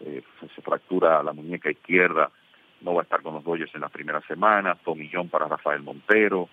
eh, 0.00 0.22
se 0.54 0.62
fractura 0.62 1.22
la 1.22 1.32
muñeca 1.32 1.70
izquierda, 1.70 2.30
no 2.82 2.94
va 2.94 3.00
a 3.00 3.04
estar 3.04 3.22
con 3.22 3.34
los 3.34 3.44
Dodgers 3.44 3.74
en 3.74 3.80
la 3.80 3.88
primera 3.88 4.20
semana. 4.22 4.76
Tommy 4.84 5.10
John 5.12 5.28
para 5.28 5.48
Rafael 5.48 5.82
Montero, 5.82 6.48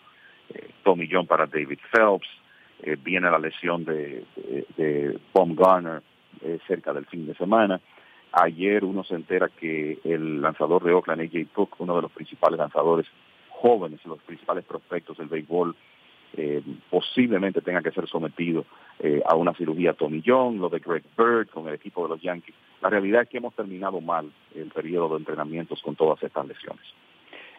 eh, 0.49 0.71
Tommy 0.83 1.07
John 1.11 1.27
para 1.27 1.45
David 1.45 1.79
Phelps. 1.91 2.27
Eh, 2.81 2.97
viene 3.01 3.29
la 3.29 3.39
lesión 3.39 3.85
de, 3.85 4.25
de, 4.75 5.17
Garner 5.33 6.01
eh, 6.41 6.59
cerca 6.67 6.93
del 6.93 7.05
fin 7.05 7.25
de 7.27 7.35
semana. 7.35 7.79
Ayer 8.33 8.83
uno 8.83 9.03
se 9.03 9.15
entera 9.15 9.47
que 9.47 9.99
el 10.03 10.41
lanzador 10.41 10.83
de 10.83 10.93
Oakland, 10.93 11.21
AJ 11.21 11.47
Cook, 11.53 11.75
uno 11.79 11.95
de 11.95 12.01
los 12.01 12.11
principales 12.11 12.59
lanzadores 12.59 13.05
jóvenes, 13.49 14.03
los 14.05 14.21
principales 14.23 14.65
prospectos 14.65 15.17
del 15.17 15.27
béisbol, 15.27 15.75
eh, 16.35 16.61
posiblemente 16.89 17.61
tenga 17.61 17.81
que 17.81 17.91
ser 17.91 18.07
sometido 18.07 18.65
a 19.25 19.35
una 19.35 19.53
cirugía 19.53 19.93
Tommy 19.93 20.23
John, 20.25 20.59
lo 20.59 20.69
de 20.69 20.79
Greg 20.79 21.03
Bird 21.17 21.49
con 21.49 21.67
el 21.67 21.73
equipo 21.73 22.03
de 22.03 22.09
los 22.09 22.21
Yankees. 22.21 22.55
La 22.81 22.89
realidad 22.89 23.23
es 23.23 23.29
que 23.29 23.37
hemos 23.37 23.53
terminado 23.53 23.99
mal 24.01 24.31
el 24.55 24.69
periodo 24.69 25.09
de 25.09 25.17
entrenamientos 25.17 25.81
con 25.81 25.95
todas 25.95 26.21
estas 26.23 26.47
lesiones. 26.47 26.85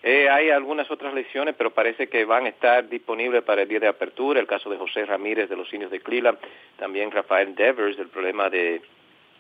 Eh, 0.07 0.29
hay 0.29 0.51
algunas 0.51 0.91
otras 0.91 1.15
lesiones, 1.15 1.55
pero 1.57 1.71
parece 1.71 2.09
que 2.09 2.27
van 2.27 2.45
a 2.45 2.51
estar 2.51 2.87
disponibles 2.91 3.43
para 3.43 3.63
el 3.63 3.69
día 3.69 3.81
de 3.81 3.89
apertura. 3.89 4.39
El 4.39 4.47
caso 4.47 4.69
de 4.69 4.77
José 4.77 5.07
Ramírez 5.07 5.49
de 5.49 5.57
los 5.57 5.73
Indios 5.73 5.91
de 5.91 6.01
Cleveland, 6.01 6.37
también 6.77 7.11
Rafael 7.11 7.55
Devers 7.55 7.97
del 7.97 8.09
problema 8.09 8.51
de 8.51 8.83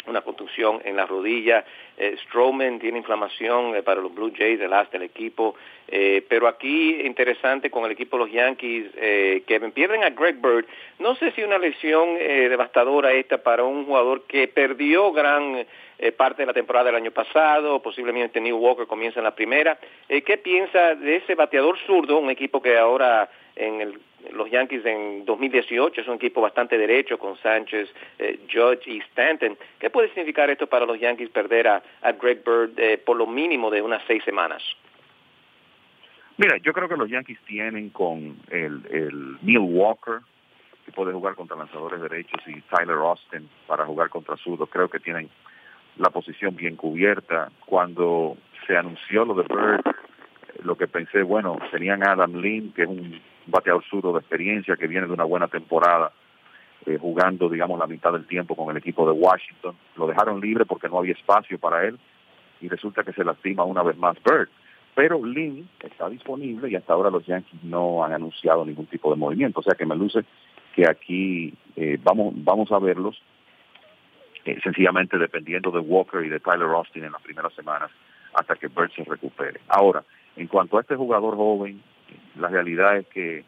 una 0.06 0.22
contusión 0.22 0.80
en 0.84 0.96
la 0.96 1.06
rodilla. 1.06 1.64
Eh, 1.96 2.16
Strowman 2.24 2.78
tiene 2.78 2.98
inflamación 2.98 3.74
eh, 3.76 3.82
para 3.82 4.00
los 4.00 4.14
Blue 4.14 4.32
Jays, 4.36 4.60
el 4.60 4.72
as 4.72 4.90
del 4.90 5.02
equipo. 5.02 5.54
Eh, 5.86 6.24
pero 6.28 6.48
aquí, 6.48 7.00
interesante 7.02 7.70
con 7.70 7.84
el 7.84 7.92
equipo 7.92 8.16
de 8.16 8.24
los 8.24 8.32
Yankees, 8.32 8.90
que 9.46 9.72
pierden 9.74 10.02
a 10.02 10.10
Greg 10.10 10.40
Bird. 10.40 10.66
No 10.98 11.14
sé 11.16 11.30
si 11.32 11.42
una 11.42 11.58
lesión 11.58 12.16
devastadora 12.16 13.12
esta 13.12 13.38
para 13.38 13.64
un 13.64 13.84
jugador 13.84 14.22
que 14.22 14.48
perdió 14.48 15.12
gran 15.12 15.66
parte 16.16 16.42
de 16.42 16.46
la 16.46 16.52
temporada 16.52 16.86
del 16.86 16.96
año 16.96 17.10
pasado, 17.10 17.80
posiblemente 17.80 18.40
New 18.40 18.56
Walker 18.56 18.86
comienza 18.86 19.20
en 19.20 19.24
la 19.24 19.34
primera. 19.34 19.78
¿Qué 20.08 20.38
piensa 20.38 20.94
de 20.94 21.16
ese 21.16 21.34
bateador 21.34 21.78
zurdo, 21.86 22.18
un 22.18 22.30
equipo 22.30 22.62
que 22.62 22.76
ahora 22.78 23.28
en 23.54 23.80
el 23.80 24.00
los 24.32 24.50
Yankees 24.50 24.84
en 24.84 25.24
2018 25.24 26.00
es 26.00 26.08
un 26.08 26.14
equipo 26.14 26.40
bastante 26.40 26.78
derecho 26.78 27.18
con 27.18 27.36
Sánchez, 27.38 27.88
eh, 28.18 28.40
Judge 28.52 28.90
y 28.90 28.98
Stanton. 28.98 29.56
¿Qué 29.78 29.90
puede 29.90 30.08
significar 30.08 30.50
esto 30.50 30.66
para 30.66 30.86
los 30.86 30.98
Yankees 30.98 31.30
perder 31.30 31.68
a, 31.68 31.82
Greg 32.20 32.42
Bird 32.44 32.78
eh, 32.78 32.98
por 32.98 33.16
lo 33.16 33.26
mínimo 33.26 33.70
de 33.70 33.82
unas 33.82 34.02
seis 34.06 34.22
semanas? 34.24 34.62
Mira, 36.36 36.56
yo 36.58 36.72
creo 36.72 36.88
que 36.88 36.96
los 36.96 37.08
Yankees 37.08 37.38
tienen 37.46 37.90
con 37.90 38.36
el, 38.50 38.82
el 38.90 39.36
Neil 39.42 39.58
Walker, 39.58 40.18
que 40.84 40.92
puede 40.92 41.12
jugar 41.12 41.34
contra 41.34 41.56
lanzadores 41.56 42.00
derechos, 42.00 42.40
y 42.46 42.60
Tyler 42.62 42.96
Austin 42.96 43.48
para 43.66 43.86
jugar 43.86 44.08
contra 44.08 44.36
zurdos. 44.36 44.68
Creo 44.68 44.88
que 44.88 44.98
tienen 44.98 45.30
la 45.96 46.10
posición 46.10 46.56
bien 46.56 46.76
cubierta. 46.76 47.50
Cuando 47.66 48.36
se 48.66 48.76
anunció 48.76 49.24
lo 49.24 49.34
de 49.34 49.42
Bird, 49.42 49.94
lo 50.64 50.76
que 50.76 50.88
pensé, 50.88 51.22
bueno, 51.22 51.58
tenían 51.70 52.02
a 52.02 52.12
Adam 52.12 52.34
Lynn, 52.40 52.72
que 52.72 52.82
es 52.82 52.88
un 52.88 53.20
bateador 53.46 53.84
zurdo 53.84 54.12
de 54.12 54.20
experiencia, 54.20 54.76
que 54.76 54.86
viene 54.86 55.06
de 55.06 55.12
una 55.12 55.24
buena 55.24 55.48
temporada, 55.48 56.12
eh, 56.86 56.98
jugando, 57.00 57.48
digamos, 57.48 57.78
la 57.78 57.86
mitad 57.86 58.12
del 58.12 58.26
tiempo 58.26 58.54
con 58.54 58.70
el 58.70 58.76
equipo 58.76 59.06
de 59.06 59.12
Washington. 59.12 59.74
Lo 59.96 60.06
dejaron 60.06 60.40
libre 60.40 60.66
porque 60.66 60.88
no 60.88 60.98
había 60.98 61.14
espacio 61.14 61.58
para 61.58 61.84
él 61.84 61.98
y 62.60 62.68
resulta 62.68 63.02
que 63.02 63.12
se 63.12 63.24
lastima 63.24 63.64
una 63.64 63.82
vez 63.82 63.96
más 63.96 64.16
Bird. 64.22 64.48
Pero 64.94 65.24
Lynn 65.24 65.68
está 65.80 66.08
disponible 66.08 66.70
y 66.70 66.76
hasta 66.76 66.92
ahora 66.92 67.10
los 67.10 67.26
Yankees 67.26 67.64
no 67.64 68.04
han 68.04 68.12
anunciado 68.12 68.64
ningún 68.64 68.86
tipo 68.86 69.10
de 69.10 69.16
movimiento. 69.16 69.60
O 69.60 69.62
sea 69.62 69.74
que 69.74 69.86
me 69.86 69.96
luce 69.96 70.20
que 70.74 70.88
aquí 70.88 71.54
eh, 71.76 71.98
vamos, 72.02 72.34
vamos 72.36 72.70
a 72.70 72.78
verlos 72.78 73.20
eh, 74.44 74.58
sencillamente 74.62 75.18
dependiendo 75.18 75.70
de 75.70 75.80
Walker 75.80 76.22
y 76.24 76.28
de 76.28 76.38
Tyler 76.38 76.68
Austin 76.68 77.04
en 77.04 77.12
las 77.12 77.22
primeras 77.22 77.52
semanas 77.54 77.90
hasta 78.34 78.56
que 78.56 78.68
Bird 78.68 78.90
se 78.92 79.04
recupere. 79.04 79.60
Ahora, 79.68 80.04
en 80.36 80.48
cuanto 80.48 80.76
a 80.76 80.82
este 80.82 80.96
jugador 80.96 81.36
joven, 81.36 81.82
la 82.36 82.48
realidad 82.48 82.96
es 82.96 83.06
que 83.08 83.44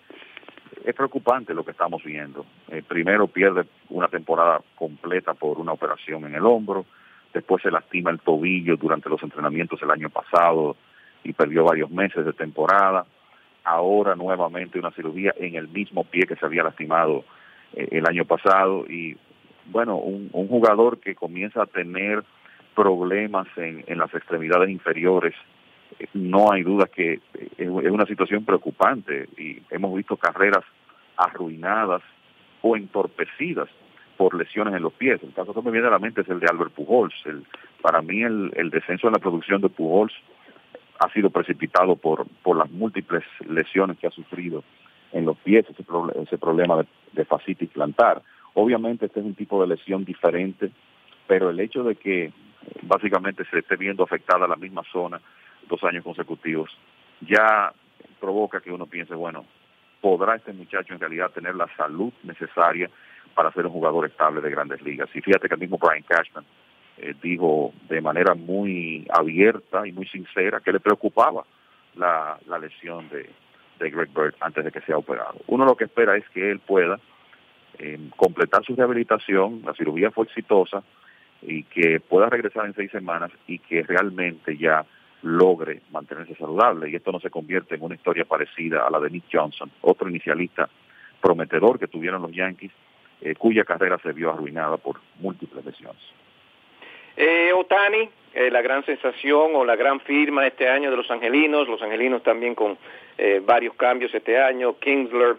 es 0.85 0.95
preocupante 0.95 1.55
lo 1.55 1.65
que 1.65 1.73
estamos 1.73 2.03
viendo. 2.05 2.47
Eh, 2.69 2.83
primero 2.87 3.27
pierde 3.27 3.65
una 3.89 4.09
temporada 4.09 4.61
completa 4.77 5.35
por 5.35 5.59
una 5.59 5.73
operación 5.73 6.25
en 6.27 6.35
el 6.35 6.45
hombro, 6.45 6.87
después 7.35 7.63
se 7.63 7.71
lastima 7.71 8.11
el 8.11 8.21
tobillo 8.21 8.77
durante 8.77 9.09
los 9.09 9.23
entrenamientos 9.23 9.83
el 9.83 9.91
año 9.91 10.11
pasado 10.11 10.77
y 11.25 11.33
perdió 11.33 11.65
varios 11.65 11.91
meses 11.91 12.25
de 12.25 12.33
temporada. 12.33 13.05
Ahora 13.65 14.15
nuevamente 14.15 14.79
una 14.79 14.93
cirugía 14.93 15.35
en 15.37 15.57
el 15.57 15.69
mismo 15.69 16.05
pie 16.05 16.23
que 16.23 16.37
se 16.37 16.47
había 16.47 16.63
lastimado 16.63 17.25
eh, 17.75 17.89
el 17.91 18.07
año 18.07 18.25
pasado 18.25 18.87
y 18.89 19.17
bueno, 19.67 19.97
un, 19.97 20.31
jugador 20.31 21.01
que 21.01 21.17
comienza 21.17 21.63
a 21.63 21.67
tener 21.67 22.23
problemas 22.77 23.49
en 23.57 23.99
las 23.99 24.15
extremidades 24.15 24.71
inferiores 24.71 25.35
no 26.15 26.53
hay 26.53 26.63
duda 26.63 26.87
que 26.87 27.21
es 27.57 27.69
una 27.69 28.07
situación 28.07 28.45
preocupante 28.45 29.29
y 29.37 29.63
hemos 29.71 29.95
visto 29.95 30.17
carreras 30.17 30.65
arruinadas 31.17 32.03
o 32.63 32.77
entorpecidas 32.77 33.69
por 34.17 34.35
lesiones 34.35 34.75
en 34.75 34.83
los 34.83 34.93
pies. 34.93 35.23
El 35.23 35.33
caso 35.33 35.55
que 35.55 35.63
me 35.63 35.71
viene 35.71 35.89
a 35.89 35.91
la 35.91 35.99
mente 35.99 36.23
es 36.23 36.29
el 36.29 36.41
de 36.41 36.47
Albert 36.51 36.73
Pujols. 36.73 37.15
Para 37.83 38.03
mí 38.03 38.23
el, 38.23 38.71
descenso 38.71 39.07
en 39.07 39.13
la 39.13 39.19
producción 39.19 39.61
de 39.61 39.69
Pujols 39.69 40.15
ha 40.99 41.11
sido 41.13 41.31
precipitado 41.31 41.97
por, 41.97 42.27
por 42.43 42.57
las 42.57 42.71
múltiples 42.71 43.23
lesiones 43.47 43.99
que 43.99 44.07
ha 44.07 44.11
sufrido 44.11 44.65
en 45.13 45.25
los 45.25 45.37
pies, 45.39 45.67
ese, 45.69 46.39
problema 46.39 46.77
de, 46.77 46.87
de 47.13 47.25
fascitis 47.25 47.71
plantar. 47.71 48.23
Obviamente 48.55 49.07
este 49.07 49.21
es 49.21 49.27
un 49.27 49.35
tipo 49.35 49.61
de 49.61 49.69
lesión 49.69 50.05
diferente, 50.05 50.71
pero 51.27 51.51
el 51.51 51.61
hecho 51.61 51.85
de 51.85 51.97
que 51.97 52.33
básicamente 52.83 53.45
se 53.51 53.59
esté 53.59 53.77
viendo 53.77 54.03
afectada 54.03 54.49
la 54.49 54.57
misma 54.57 54.83
zona 54.91 55.21
dos 55.69 55.83
años 55.85 56.05
consecutivos, 56.05 56.71
ya 57.21 57.73
provoca 58.21 58.61
que 58.61 58.73
uno 58.73 58.87
piense, 58.87 59.15
bueno, 59.15 59.45
¿podrá 60.01 60.37
este 60.37 60.53
muchacho 60.53 60.95
en 60.95 61.01
realidad 61.01 61.31
tener 61.31 61.55
la 61.55 61.69
salud 61.77 62.13
necesaria 62.23 62.91
para 63.35 63.53
ser 63.53 63.67
un 63.67 63.73
jugador 63.73 64.07
estable 64.07 64.41
de 64.41 64.51
grandes 64.51 64.83
ligas? 64.83 65.09
Y 65.15 65.21
fíjate 65.21 65.49
que 65.49 65.55
el 65.55 65.61
mismo 65.61 65.79
Brian 65.79 66.05
Cashman 66.09 66.45
eh, 66.99 67.15
dijo 67.23 67.73
de 67.89 68.01
manera 68.01 68.35
muy 68.35 69.07
abierta 69.11 69.87
y 69.87 69.93
muy 69.93 70.07
sincera 70.07 70.61
que 70.61 70.73
le 70.73 70.81
preocupaba 70.81 71.45
la, 71.95 72.39
lesión 72.61 73.09
de, 73.09 73.31
Greg 73.79 74.09
Bird 74.15 74.35
antes 74.41 74.65
de 74.65 74.73
que 74.73 74.81
sea 74.83 74.97
operado. 74.97 75.37
Uno 75.47 75.65
lo 75.65 75.77
que 75.77 75.85
espera 75.85 76.17
es 76.17 76.29
que 76.31 76.51
él 76.51 76.61
pueda 76.61 76.99
eh, 77.79 77.99
completar 78.17 78.65
su 78.65 78.75
rehabilitación, 78.75 79.63
la 79.65 79.75
cirugía 79.75 80.11
fue 80.11 80.25
exitosa, 80.25 80.83
y 81.43 81.65
que 81.65 82.01
pueda 82.01 82.31
regresar 82.31 82.67
en 82.67 82.75
seis 82.75 82.91
semanas 82.91 83.31
y 83.47 83.59
que 83.59 83.83
realmente 83.83 84.57
ya 84.57 84.85
logre 85.27 85.83
mantenerse 85.91 86.35
saludable 86.37 86.89
y 86.89 86.97
esto 86.97 87.13
no 87.13 87.21
se 87.21 87.31
convierte 87.31 87.75
en 87.75 87.83
una 87.83 87.95
historia 87.95 88.25
parecida 88.25 88.87
a 88.87 88.91
la 88.91 89.01
de 89.01 89.11
Nick 89.11 89.25
Johnson, 89.33 89.71
otro 89.83 90.09
inicialista 90.09 90.69
prometedor 91.21 91.79
que 91.79 91.89
tuvieron 91.89 92.23
los 92.23 92.33
Yankees, 92.33 92.71
eh, 93.21 93.35
cuya 93.35 93.65
carrera 93.65 93.99
se 93.99 94.13
vio 94.13 94.31
arruinada 94.31 94.77
por 94.77 95.01
múltiples 95.19 95.65
lesiones. 95.65 96.01
Eh, 97.17 97.51
Otani, 97.53 98.09
eh, 98.35 98.51
la 98.51 98.63
gran 98.63 98.85
sensación 98.85 99.55
o 99.55 99.65
la 99.65 99.75
gran 99.75 100.01
firma 100.01 100.47
este 100.47 100.69
año 100.69 100.91
de 100.91 100.97
los 100.97 101.11
angelinos, 101.11 101.67
los 101.67 101.83
angelinos 101.83 102.23
también 102.23 102.55
con 102.55 102.79
varios 103.47 103.75
cambios 103.77 104.15
este 104.15 104.39
año, 104.39 104.79
Kingsler 104.79 105.37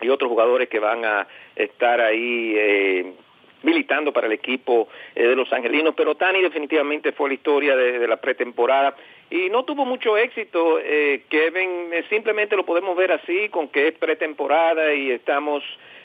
y 0.00 0.08
otros 0.08 0.30
jugadores 0.30 0.70
que 0.70 0.78
van 0.78 1.04
a 1.04 1.26
estar 1.54 2.00
ahí 2.00 3.14
militando 3.62 4.14
para 4.14 4.28
el 4.28 4.32
equipo 4.32 4.88
de 5.14 5.36
los 5.36 5.52
angelinos, 5.52 5.92
pero 5.94 6.14
Tani 6.14 6.40
definitivamente 6.40 7.12
fue 7.12 7.28
la 7.28 7.34
historia 7.34 7.76
de 7.76 8.08
la 8.08 8.16
pretemporada 8.16 8.96
y 9.32 9.48
no 9.48 9.64
tuvo 9.64 9.86
mucho 9.86 10.18
éxito. 10.18 10.78
Eh, 10.78 11.24
Kevin, 11.30 11.90
eh, 11.92 12.04
simplemente 12.10 12.54
lo 12.54 12.66
podemos 12.66 12.94
ver 12.94 13.12
así, 13.12 13.48
con 13.48 13.68
que 13.68 13.88
es 13.88 13.94
pretemporada 13.94 14.92
y 14.92 15.10
estamos 15.10 15.62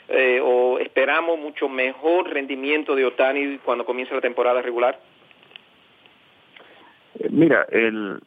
eh, 0.08 0.40
o 0.42 0.78
esperamos 0.78 1.38
mucho 1.38 1.68
mejor 1.68 2.30
rendimiento 2.30 2.96
de 2.96 3.04
Otani 3.04 3.58
cuando 3.58 3.84
comience 3.84 4.14
la 4.14 4.22
temporada 4.22 4.62
regular. 4.62 4.98
Eh, 7.18 7.28
mira, 7.30 7.66
el, 7.70 8.18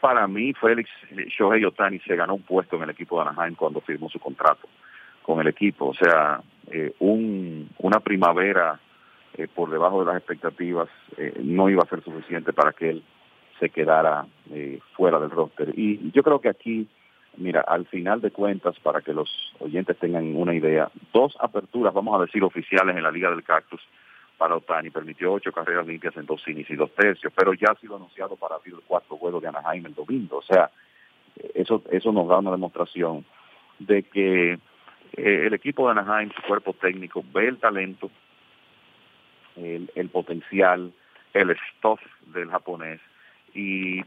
para 0.00 0.28
mí 0.28 0.52
Félix 0.52 0.88
Shohei 1.36 1.64
Otani 1.64 1.98
se 1.98 2.14
ganó 2.14 2.36
un 2.36 2.42
puesto 2.42 2.76
en 2.76 2.84
el 2.84 2.90
equipo 2.90 3.20
de 3.20 3.28
Anaheim 3.28 3.56
cuando 3.56 3.80
firmó 3.80 4.08
su 4.08 4.20
contrato 4.20 4.68
con 5.22 5.40
el 5.40 5.48
equipo. 5.48 5.86
O 5.86 5.94
sea, 5.94 6.40
un, 7.00 7.70
una 7.78 7.98
primavera 7.98 8.78
por 9.52 9.68
debajo 9.68 10.04
de 10.04 10.06
las 10.06 10.16
expectativas 10.18 10.88
no 11.42 11.68
iba 11.68 11.82
a 11.82 11.88
ser 11.88 12.04
suficiente 12.04 12.52
para 12.52 12.72
que 12.72 12.90
él 12.90 13.02
se 13.58 13.70
quedara 13.70 14.26
eh, 14.50 14.78
fuera 14.96 15.18
del 15.18 15.30
roster. 15.30 15.72
Y 15.76 16.10
yo 16.12 16.22
creo 16.22 16.40
que 16.40 16.48
aquí, 16.48 16.88
mira, 17.36 17.60
al 17.62 17.86
final 17.86 18.20
de 18.20 18.30
cuentas, 18.30 18.78
para 18.80 19.00
que 19.00 19.12
los 19.12 19.28
oyentes 19.60 19.98
tengan 19.98 20.34
una 20.36 20.54
idea, 20.54 20.90
dos 21.12 21.36
aperturas, 21.40 21.94
vamos 21.94 22.18
a 22.18 22.24
decir, 22.24 22.42
oficiales 22.42 22.96
en 22.96 23.02
la 23.02 23.10
Liga 23.10 23.30
del 23.30 23.44
Cactus 23.44 23.80
para 24.36 24.56
Otani, 24.56 24.90
permitió 24.90 25.32
ocho 25.32 25.52
carreras 25.52 25.86
limpias 25.86 26.16
en 26.16 26.26
dos 26.26 26.46
innings 26.48 26.70
y 26.70 26.76
dos 26.76 26.92
tercios, 26.94 27.32
pero 27.36 27.54
ya 27.54 27.68
ha 27.70 27.80
sido 27.80 27.96
anunciado 27.96 28.36
para 28.36 28.56
abrir 28.56 28.74
el 28.74 28.80
cuarto 28.82 29.18
de 29.40 29.48
Anaheim 29.48 29.86
el 29.86 29.94
domingo. 29.94 30.38
O 30.38 30.42
sea, 30.42 30.70
eso, 31.54 31.82
eso 31.90 32.12
nos 32.12 32.28
da 32.28 32.38
una 32.38 32.50
demostración 32.50 33.24
de 33.78 34.02
que 34.02 34.52
eh, 34.52 34.58
el 35.46 35.54
equipo 35.54 35.86
de 35.86 35.98
Anaheim, 35.98 36.30
su 36.34 36.42
cuerpo 36.42 36.72
técnico, 36.74 37.24
ve 37.32 37.46
el 37.48 37.58
talento, 37.58 38.10
el, 39.56 39.90
el 39.94 40.08
potencial, 40.08 40.92
el 41.32 41.56
stuff 41.78 42.00
del 42.26 42.50
japonés 42.50 43.00
y 43.54 44.02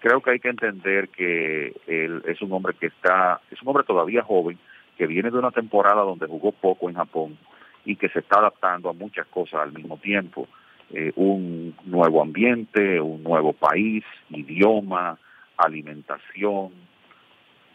creo 0.00 0.20
que 0.20 0.30
hay 0.30 0.40
que 0.40 0.48
entender 0.48 1.08
que 1.10 1.74
él 1.86 2.22
es 2.26 2.40
un 2.42 2.52
hombre 2.52 2.74
que 2.74 2.86
está, 2.86 3.40
es 3.50 3.60
un 3.62 3.68
hombre 3.68 3.84
todavía 3.84 4.22
joven, 4.22 4.58
que 4.96 5.06
viene 5.06 5.30
de 5.30 5.38
una 5.38 5.50
temporada 5.50 6.02
donde 6.02 6.26
jugó 6.26 6.52
poco 6.52 6.88
en 6.88 6.96
Japón 6.96 7.38
y 7.84 7.96
que 7.96 8.08
se 8.08 8.20
está 8.20 8.38
adaptando 8.38 8.88
a 8.88 8.94
muchas 8.94 9.26
cosas 9.26 9.60
al 9.60 9.72
mismo 9.72 9.98
tiempo. 9.98 10.48
Eh, 10.92 11.12
un 11.16 11.74
nuevo 11.84 12.22
ambiente, 12.22 13.00
un 13.00 13.22
nuevo 13.22 13.52
país, 13.52 14.04
idioma, 14.30 15.18
alimentación, 15.56 16.70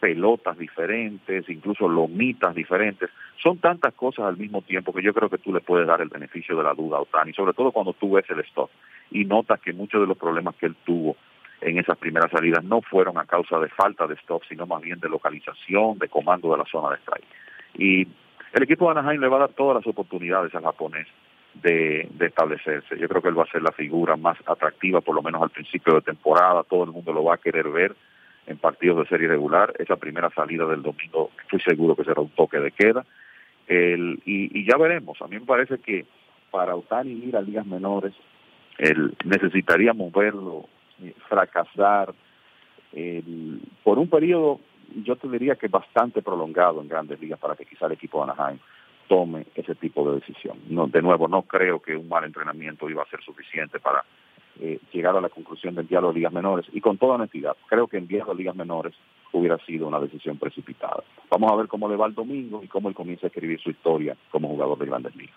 pelotas 0.00 0.58
diferentes, 0.58 1.48
incluso 1.48 1.88
lomitas 1.88 2.54
diferentes. 2.54 3.10
Son 3.40 3.58
tantas 3.58 3.94
cosas 3.94 4.24
al 4.26 4.36
mismo 4.36 4.62
tiempo 4.62 4.92
que 4.92 5.02
yo 5.02 5.14
creo 5.14 5.30
que 5.30 5.38
tú 5.38 5.52
le 5.52 5.60
puedes 5.60 5.86
dar 5.86 6.00
el 6.00 6.08
beneficio 6.08 6.56
de 6.56 6.64
la 6.64 6.74
duda 6.74 6.96
a 6.96 7.02
Otani, 7.02 7.32
sobre 7.32 7.52
todo 7.52 7.70
cuando 7.70 7.92
tú 7.92 8.12
ves 8.12 8.28
el 8.30 8.40
stock 8.40 8.70
y 9.10 9.24
notas 9.24 9.60
que 9.60 9.72
muchos 9.72 10.00
de 10.00 10.06
los 10.06 10.16
problemas 10.16 10.54
que 10.56 10.66
él 10.66 10.76
tuvo 10.84 11.16
en 11.60 11.78
esas 11.78 11.96
primeras 11.96 12.30
salidas 12.30 12.64
no 12.64 12.80
fueron 12.82 13.18
a 13.18 13.24
causa 13.24 13.58
de 13.58 13.68
falta 13.68 14.06
de 14.06 14.14
stop, 14.14 14.42
sino 14.48 14.66
más 14.66 14.82
bien 14.82 14.98
de 14.98 15.08
localización, 15.08 15.98
de 15.98 16.08
comando 16.08 16.50
de 16.50 16.58
la 16.58 16.64
zona 16.64 16.90
de 16.90 17.00
strike. 17.00 17.26
Y 17.74 18.08
el 18.52 18.62
equipo 18.62 18.86
de 18.92 18.98
Anaheim 18.98 19.20
le 19.20 19.28
va 19.28 19.36
a 19.36 19.40
dar 19.40 19.52
todas 19.52 19.76
las 19.76 19.86
oportunidades 19.86 20.54
al 20.54 20.64
japonés 20.64 21.06
de, 21.54 22.08
establecerse. 22.20 22.98
Yo 22.98 23.08
creo 23.08 23.22
que 23.22 23.28
él 23.28 23.38
va 23.38 23.44
a 23.44 23.50
ser 23.50 23.62
la 23.62 23.72
figura 23.72 24.16
más 24.16 24.38
atractiva, 24.46 25.00
por 25.00 25.14
lo 25.14 25.22
menos 25.22 25.42
al 25.42 25.50
principio 25.50 25.94
de 25.94 26.02
temporada. 26.02 26.64
Todo 26.64 26.84
el 26.84 26.90
mundo 26.90 27.12
lo 27.12 27.24
va 27.24 27.34
a 27.34 27.38
querer 27.38 27.68
ver 27.68 27.94
en 28.46 28.58
partidos 28.58 28.98
de 28.98 29.06
serie 29.06 29.28
regular. 29.28 29.72
Esa 29.78 29.96
primera 29.96 30.30
salida 30.30 30.66
del 30.66 30.82
domingo, 30.82 31.30
estoy 31.42 31.60
seguro 31.60 31.94
que 31.94 32.04
será 32.04 32.20
un 32.20 32.30
toque 32.30 32.58
de 32.58 32.72
queda. 32.72 33.04
Y, 33.68 34.18
y 34.26 34.66
ya 34.66 34.76
veremos. 34.76 35.20
A 35.22 35.28
mí 35.28 35.38
me 35.38 35.46
parece 35.46 35.78
que 35.78 36.04
para 36.50 36.74
Otani 36.74 37.12
ir 37.12 37.36
a 37.36 37.40
ligas 37.40 37.66
menores, 37.66 38.12
él 38.78 39.16
necesitaríamos 39.24 40.12
verlo 40.12 40.66
eh, 41.02 41.14
fracasar 41.28 42.14
el, 42.92 43.60
por 43.82 43.98
un 43.98 44.08
periodo, 44.08 44.60
yo 45.04 45.16
te 45.16 45.28
diría 45.28 45.56
que 45.56 45.68
bastante 45.68 46.22
prolongado 46.22 46.80
en 46.80 46.88
grandes 46.88 47.20
ligas 47.20 47.38
para 47.38 47.56
que 47.56 47.64
quizá 47.64 47.86
el 47.86 47.92
equipo 47.92 48.24
de 48.24 48.30
Anaheim 48.30 48.58
tome 49.08 49.46
ese 49.54 49.74
tipo 49.74 50.08
de 50.08 50.20
decisión. 50.20 50.58
De 50.90 51.02
nuevo, 51.02 51.28
no 51.28 51.42
creo 51.42 51.80
que 51.80 51.96
un 51.96 52.08
mal 52.08 52.24
entrenamiento 52.24 52.88
iba 52.88 53.02
a 53.02 53.08
ser 53.08 53.22
suficiente 53.22 53.78
para 53.78 54.04
eh, 54.60 54.78
llegar 54.92 55.16
a 55.16 55.20
la 55.20 55.28
conclusión 55.28 55.74
de 55.74 55.82
enviarlo 55.82 56.10
a 56.10 56.12
ligas 56.12 56.32
menores. 56.32 56.66
Y 56.72 56.80
con 56.80 56.98
toda 56.98 57.14
honestidad, 57.14 57.56
creo 57.66 57.88
que 57.88 57.96
enviarlo 57.96 58.32
a 58.32 58.34
ligas 58.34 58.54
menores 58.54 58.94
hubiera 59.32 59.58
sido 59.64 59.86
una 59.86 59.98
decisión 59.98 60.38
precipitada. 60.38 61.02
Vamos 61.30 61.50
a 61.50 61.56
ver 61.56 61.68
cómo 61.68 61.88
le 61.88 61.96
va 61.96 62.06
el 62.06 62.14
domingo 62.14 62.62
y 62.62 62.68
cómo 62.68 62.88
él 62.88 62.94
comienza 62.94 63.26
a 63.26 63.28
escribir 63.28 63.60
su 63.60 63.70
historia 63.70 64.16
como 64.30 64.48
jugador 64.48 64.78
de 64.78 64.86
grandes 64.86 65.16
ligas. 65.16 65.36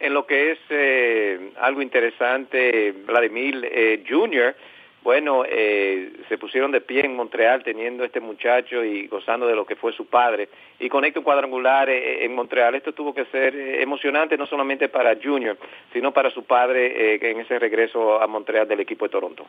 En 0.00 0.14
lo 0.14 0.26
que 0.26 0.52
es 0.52 0.58
eh, 0.70 1.52
algo 1.60 1.82
interesante, 1.82 2.92
Vladimir 3.06 3.68
eh, 3.70 4.04
Jr., 4.08 4.54
bueno, 5.02 5.44
eh, 5.48 6.12
se 6.28 6.38
pusieron 6.38 6.72
de 6.72 6.80
pie 6.80 7.04
en 7.06 7.16
Montreal 7.16 7.62
teniendo 7.62 8.04
este 8.04 8.20
muchacho 8.20 8.84
y 8.84 9.06
gozando 9.06 9.46
de 9.46 9.54
lo 9.54 9.64
que 9.64 9.76
fue 9.76 9.92
su 9.92 10.06
padre 10.06 10.48
y 10.78 10.88
conecta 10.88 11.20
un 11.20 11.24
cuadrangular 11.24 11.88
eh, 11.88 12.24
en 12.24 12.34
Montreal. 12.34 12.74
Esto 12.74 12.92
tuvo 12.92 13.14
que 13.14 13.24
ser 13.26 13.54
eh, 13.54 13.82
emocionante 13.82 14.36
no 14.36 14.46
solamente 14.46 14.88
para 14.88 15.16
Junior, 15.16 15.56
sino 15.92 16.12
para 16.12 16.30
su 16.30 16.44
padre 16.44 17.14
eh, 17.14 17.18
en 17.22 17.40
ese 17.40 17.58
regreso 17.58 18.20
a 18.20 18.26
Montreal 18.26 18.66
del 18.66 18.80
equipo 18.80 19.06
de 19.06 19.10
Toronto. 19.10 19.46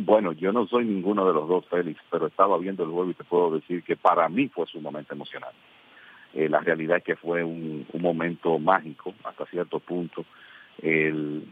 Bueno, 0.00 0.32
yo 0.32 0.52
no 0.52 0.66
soy 0.66 0.84
ninguno 0.84 1.26
de 1.26 1.32
los 1.32 1.48
dos, 1.48 1.64
Félix, 1.68 2.02
pero 2.10 2.26
estaba 2.26 2.58
viendo 2.58 2.82
el 2.82 2.90
juego 2.90 3.10
y 3.12 3.14
te 3.14 3.24
puedo 3.24 3.52
decir 3.52 3.82
que 3.82 3.96
para 3.96 4.28
mí 4.28 4.48
fue 4.48 4.66
sumamente 4.66 5.14
emocionante. 5.14 5.56
Eh, 6.34 6.48
la 6.48 6.60
realidad 6.60 6.98
es 6.98 7.04
que 7.04 7.16
fue 7.16 7.42
un, 7.42 7.86
momento 7.98 8.58
mágico 8.58 9.14
hasta 9.24 9.46
cierto 9.46 9.80
punto. 9.80 10.24
El, 10.80 11.44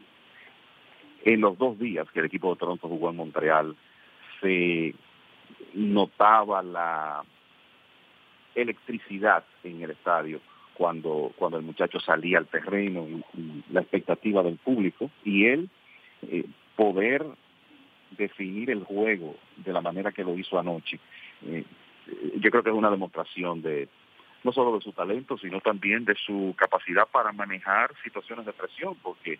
en 1.24 1.40
los 1.40 1.58
dos 1.58 1.78
días 1.78 2.08
que 2.12 2.20
el 2.20 2.26
equipo 2.26 2.52
de 2.52 2.58
Toronto 2.58 2.88
jugó 2.88 3.10
en 3.10 3.16
Montreal, 3.16 3.76
se 4.40 4.94
notaba 5.74 6.62
la 6.62 7.24
electricidad 8.54 9.44
en 9.64 9.82
el 9.82 9.90
estadio 9.90 10.40
cuando, 10.74 11.32
cuando 11.36 11.58
el 11.58 11.64
muchacho 11.64 11.98
salía 12.00 12.38
al 12.38 12.46
terreno 12.46 13.06
la 13.70 13.80
expectativa 13.80 14.42
del 14.42 14.56
público 14.56 15.10
y 15.24 15.46
él 15.46 15.68
eh, 16.22 16.44
poder 16.76 17.26
definir 18.16 18.70
el 18.70 18.84
juego 18.84 19.36
de 19.56 19.72
la 19.72 19.80
manera 19.80 20.12
que 20.12 20.24
lo 20.24 20.38
hizo 20.38 20.58
anoche. 20.58 20.98
Eh, 21.44 21.64
yo 22.36 22.50
creo 22.50 22.62
que 22.62 22.70
es 22.70 22.76
una 22.76 22.90
demostración 22.90 23.60
de 23.60 23.88
no 24.44 24.52
solo 24.52 24.76
de 24.76 24.84
su 24.84 24.92
talento, 24.92 25.36
sino 25.38 25.60
también 25.60 26.04
de 26.04 26.14
su 26.14 26.54
capacidad 26.56 27.08
para 27.08 27.32
manejar 27.32 27.92
situaciones 28.02 28.46
de 28.46 28.52
presión, 28.52 28.96
porque 29.02 29.38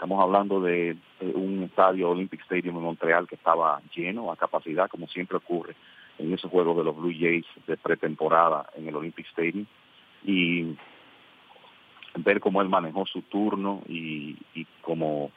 Estamos 0.00 0.22
hablando 0.22 0.62
de, 0.62 0.96
un 1.20 1.64
estadio 1.64 2.08
Olympic 2.08 2.40
Stadium 2.44 2.78
en 2.78 2.84
Montreal 2.84 3.28
que 3.28 3.34
estaba 3.34 3.82
lleno 3.94 4.32
a 4.32 4.36
capacidad, 4.36 4.88
como 4.88 5.06
siempre 5.08 5.36
ocurre 5.36 5.76
en 6.16 6.32
esos 6.32 6.50
juegos 6.50 6.74
de 6.78 6.84
los 6.84 6.96
Blue 6.96 7.12
Jays 7.12 7.44
de 7.66 7.76
pretemporada 7.76 8.64
en 8.76 8.88
el 8.88 8.96
Olympic 8.96 9.26
Stadium. 9.26 9.66
Y 10.24 10.74
ver 12.14 12.40
cómo 12.40 12.62
él 12.62 12.70
manejó 12.70 13.04
su 13.04 13.20
turno 13.20 13.82
y, 13.86 14.38
cómo 14.80 15.32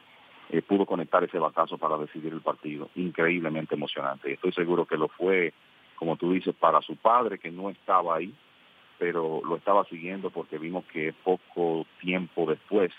eh, 0.50 0.62
pudo 0.62 0.86
conectar 0.86 1.22
ese 1.26 1.40
batazo 1.40 1.78
para 1.78 1.98
decidir 1.98 2.32
el 2.32 2.40
partido. 2.40 2.88
Increíblemente 2.96 3.76
emocionante. 3.76 4.32
Estoy 4.32 4.54
seguro 4.54 4.86
que 4.86 4.96
lo 4.96 5.10
fue, 5.10 5.52
como 5.98 6.16
tú 6.16 6.32
dices, 6.32 6.56
para 6.56 6.82
su 6.82 6.96
padre 6.96 7.38
que 7.38 7.52
no 7.52 7.70
estaba 7.70 8.16
ahí, 8.16 8.34
pero 9.04 9.42
lo 9.44 9.58
estaba 9.58 9.84
siguiendo 9.84 10.30
porque 10.30 10.58
vimos 10.58 10.86
que 10.86 11.12
poco 11.12 11.86
tiempo 12.00 12.46
después 12.50 12.90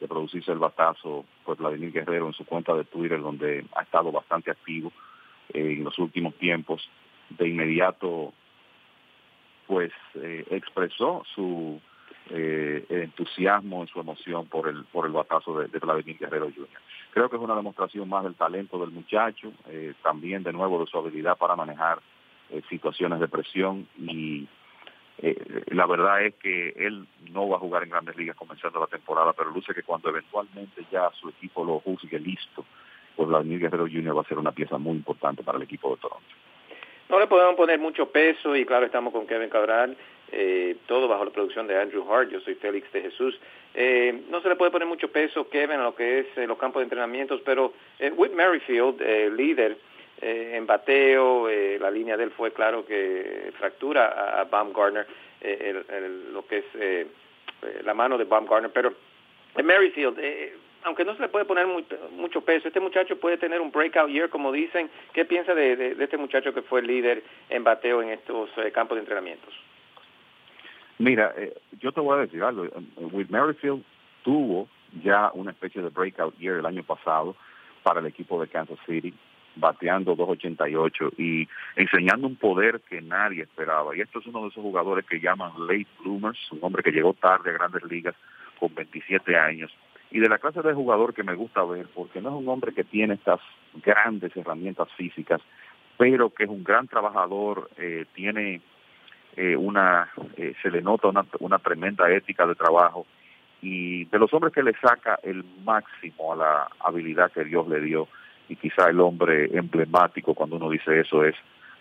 de 0.00 0.08
producirse 0.08 0.50
el 0.50 0.58
batazo, 0.58 1.26
pues 1.44 1.58
Vladimir 1.58 1.92
Guerrero 1.92 2.28
en 2.28 2.32
su 2.32 2.46
cuenta 2.46 2.72
de 2.74 2.84
Twitter, 2.84 3.20
donde 3.20 3.62
ha 3.76 3.82
estado 3.82 4.10
bastante 4.10 4.50
activo 4.50 4.90
eh, 5.52 5.74
en 5.76 5.84
los 5.84 5.98
últimos 5.98 6.34
tiempos, 6.36 6.88
de 7.28 7.48
inmediato 7.50 8.32
pues 9.66 9.92
eh, 10.14 10.46
expresó 10.52 11.22
su 11.34 11.78
eh, 12.30 12.86
entusiasmo, 12.88 13.86
su 13.88 14.00
emoción 14.00 14.46
por 14.46 14.68
el 14.68 14.84
por 14.84 15.04
el 15.04 15.12
batazo 15.12 15.58
de, 15.58 15.68
de, 15.68 15.78
Vladimir 15.80 16.16
Guerrero 16.18 16.46
Jr. 16.46 16.80
Creo 17.12 17.28
que 17.28 17.36
es 17.36 17.42
una 17.42 17.56
demostración 17.56 18.08
más 18.08 18.24
del 18.24 18.36
talento 18.36 18.78
del 18.78 18.90
muchacho, 18.90 19.52
eh, 19.68 19.92
también 20.02 20.44
de 20.44 20.54
nuevo 20.54 20.80
de 20.80 20.90
su 20.90 20.96
habilidad 20.96 21.36
para 21.36 21.56
manejar 21.56 22.00
situaciones 22.68 23.18
de 23.18 23.28
presión 23.28 23.88
y 23.98 24.46
eh, 25.22 25.36
la 25.68 25.86
verdad 25.86 26.22
es 26.24 26.34
que 26.34 26.70
él 26.76 27.06
no 27.30 27.48
va 27.48 27.56
a 27.56 27.60
jugar 27.60 27.84
en 27.84 27.90
grandes 27.90 28.16
ligas 28.16 28.36
comenzando 28.36 28.80
la 28.80 28.88
temporada, 28.88 29.32
pero 29.32 29.50
luce 29.50 29.72
que 29.72 29.84
cuando 29.84 30.08
eventualmente 30.08 30.84
ya 30.90 31.10
su 31.20 31.28
equipo 31.28 31.64
lo 31.64 31.78
juzgue 31.78 32.18
listo, 32.18 32.64
pues 33.14 33.28
Vladimir 33.28 33.60
Guerrero 33.60 33.86
Jr. 33.86 34.16
va 34.16 34.22
a 34.22 34.28
ser 34.28 34.38
una 34.38 34.52
pieza 34.52 34.78
muy 34.78 34.96
importante 34.96 35.44
para 35.44 35.58
el 35.58 35.64
equipo 35.64 35.94
de 35.94 36.00
Toronto. 36.00 36.26
No 37.08 37.20
le 37.20 37.28
podemos 37.28 37.54
poner 37.54 37.78
mucho 37.78 38.10
peso 38.10 38.56
y 38.56 38.64
claro, 38.64 38.86
estamos 38.86 39.12
con 39.12 39.26
Kevin 39.26 39.48
Cabral, 39.48 39.96
eh, 40.32 40.76
todo 40.86 41.06
bajo 41.06 41.26
la 41.26 41.30
producción 41.30 41.68
de 41.68 41.78
Andrew 41.78 42.10
Hart, 42.10 42.30
yo 42.30 42.40
soy 42.40 42.54
Félix 42.56 42.90
de 42.90 43.02
Jesús. 43.02 43.38
Eh, 43.74 44.24
no 44.28 44.40
se 44.40 44.48
le 44.48 44.56
puede 44.56 44.70
poner 44.70 44.88
mucho 44.88 45.08
peso, 45.08 45.48
Kevin, 45.48 45.78
a 45.78 45.84
lo 45.84 45.94
que 45.94 46.20
es 46.20 46.26
eh, 46.36 46.46
los 46.46 46.58
campos 46.58 46.80
de 46.80 46.84
entrenamientos, 46.84 47.40
pero 47.44 47.74
eh, 47.98 48.10
Whit 48.10 48.32
Merrifield, 48.32 49.00
eh, 49.00 49.30
líder, 49.30 49.76
eh, 50.22 50.52
en 50.56 50.66
bateo, 50.66 51.48
eh, 51.48 51.78
la 51.80 51.90
línea 51.90 52.16
de 52.16 52.24
él 52.24 52.30
fue 52.30 52.52
claro 52.52 52.86
que 52.86 53.52
fractura 53.58 54.06
a, 54.06 54.40
a 54.40 54.44
Baumgartner, 54.44 55.06
eh, 55.40 55.84
el, 55.88 56.32
lo 56.32 56.46
que 56.46 56.58
es 56.58 56.64
eh, 56.74 57.06
la 57.84 57.94
mano 57.94 58.16
de 58.16 58.24
Baumgartner, 58.24 58.72
pero 58.72 58.94
en 59.54 59.66
Merrifield, 59.66 60.18
eh, 60.18 60.56
aunque 60.84 61.04
no 61.04 61.14
se 61.14 61.22
le 61.22 61.28
puede 61.28 61.44
poner 61.44 61.66
muy, 61.66 61.84
mucho 62.12 62.40
peso, 62.40 62.68
este 62.68 62.80
muchacho 62.80 63.18
puede 63.18 63.36
tener 63.36 63.60
un 63.60 63.70
breakout 63.70 64.10
year, 64.10 64.28
como 64.28 64.50
dicen. 64.50 64.90
¿Qué 65.12 65.24
piensa 65.24 65.54
de, 65.54 65.76
de, 65.76 66.04
este 66.04 66.16
muchacho 66.16 66.52
que 66.52 66.62
fue 66.62 66.80
el 66.80 66.86
líder 66.86 67.22
en 67.50 67.62
bateo 67.62 68.02
en 68.02 68.10
estos 68.10 68.50
eh, 68.58 68.72
campos 68.72 68.96
de 68.96 69.00
entrenamientos? 69.00 69.54
Mira, 70.98 71.34
eh, 71.36 71.54
yo 71.80 71.92
te 71.92 72.00
voy 72.00 72.18
a 72.18 72.22
decir 72.22 72.42
algo. 72.42 72.66
With 72.96 73.28
Merrifield 73.28 73.84
tuvo 74.24 74.68
ya 75.02 75.30
una 75.34 75.50
especie 75.52 75.82
de 75.82 75.88
breakout 75.88 76.36
year 76.38 76.58
el 76.58 76.66
año 76.66 76.82
pasado 76.82 77.36
para 77.82 78.00
el 78.00 78.06
equipo 78.06 78.40
de 78.40 78.48
Kansas 78.48 78.78
City 78.86 79.12
bateando 79.56 80.16
2.88 80.16 81.12
y 81.18 81.48
enseñando 81.76 82.26
un 82.26 82.36
poder 82.36 82.80
que 82.80 83.00
nadie 83.00 83.42
esperaba. 83.42 83.96
Y 83.96 84.00
esto 84.00 84.20
es 84.20 84.26
uno 84.26 84.42
de 84.42 84.48
esos 84.48 84.62
jugadores 84.62 85.04
que 85.06 85.20
llaman 85.20 85.52
late 85.66 85.86
bloomers, 86.02 86.38
un 86.52 86.60
hombre 86.62 86.82
que 86.82 86.92
llegó 86.92 87.12
tarde 87.14 87.50
a 87.50 87.54
grandes 87.54 87.84
ligas 87.84 88.14
con 88.58 88.74
27 88.74 89.36
años. 89.36 89.70
Y 90.10 90.20
de 90.20 90.28
la 90.28 90.38
clase 90.38 90.60
de 90.62 90.74
jugador 90.74 91.14
que 91.14 91.22
me 91.22 91.34
gusta 91.34 91.64
ver, 91.64 91.86
porque 91.94 92.20
no 92.20 92.28
es 92.30 92.34
un 92.34 92.48
hombre 92.48 92.72
que 92.74 92.84
tiene 92.84 93.14
estas 93.14 93.40
grandes 93.84 94.36
herramientas 94.36 94.88
físicas, 94.96 95.40
pero 95.96 96.30
que 96.30 96.44
es 96.44 96.50
un 96.50 96.62
gran 96.62 96.86
trabajador, 96.86 97.70
eh, 97.78 98.04
tiene 98.14 98.60
eh, 99.36 99.56
una, 99.56 100.10
eh, 100.36 100.54
se 100.62 100.70
le 100.70 100.82
nota 100.82 101.08
una, 101.08 101.24
una 101.40 101.58
tremenda 101.58 102.10
ética 102.10 102.46
de 102.46 102.54
trabajo 102.54 103.06
y 103.62 104.04
de 104.06 104.18
los 104.18 104.32
hombres 104.34 104.52
que 104.52 104.62
le 104.62 104.74
saca 104.74 105.18
el 105.22 105.44
máximo 105.64 106.32
a 106.32 106.36
la 106.36 106.68
habilidad 106.80 107.32
que 107.32 107.44
Dios 107.44 107.66
le 107.68 107.80
dio 107.80 108.08
y 108.48 108.56
quizá 108.56 108.88
el 108.90 109.00
hombre 109.00 109.50
emblemático 109.56 110.34
cuando 110.34 110.56
uno 110.56 110.70
dice 110.70 111.00
eso 111.00 111.24
es 111.24 111.34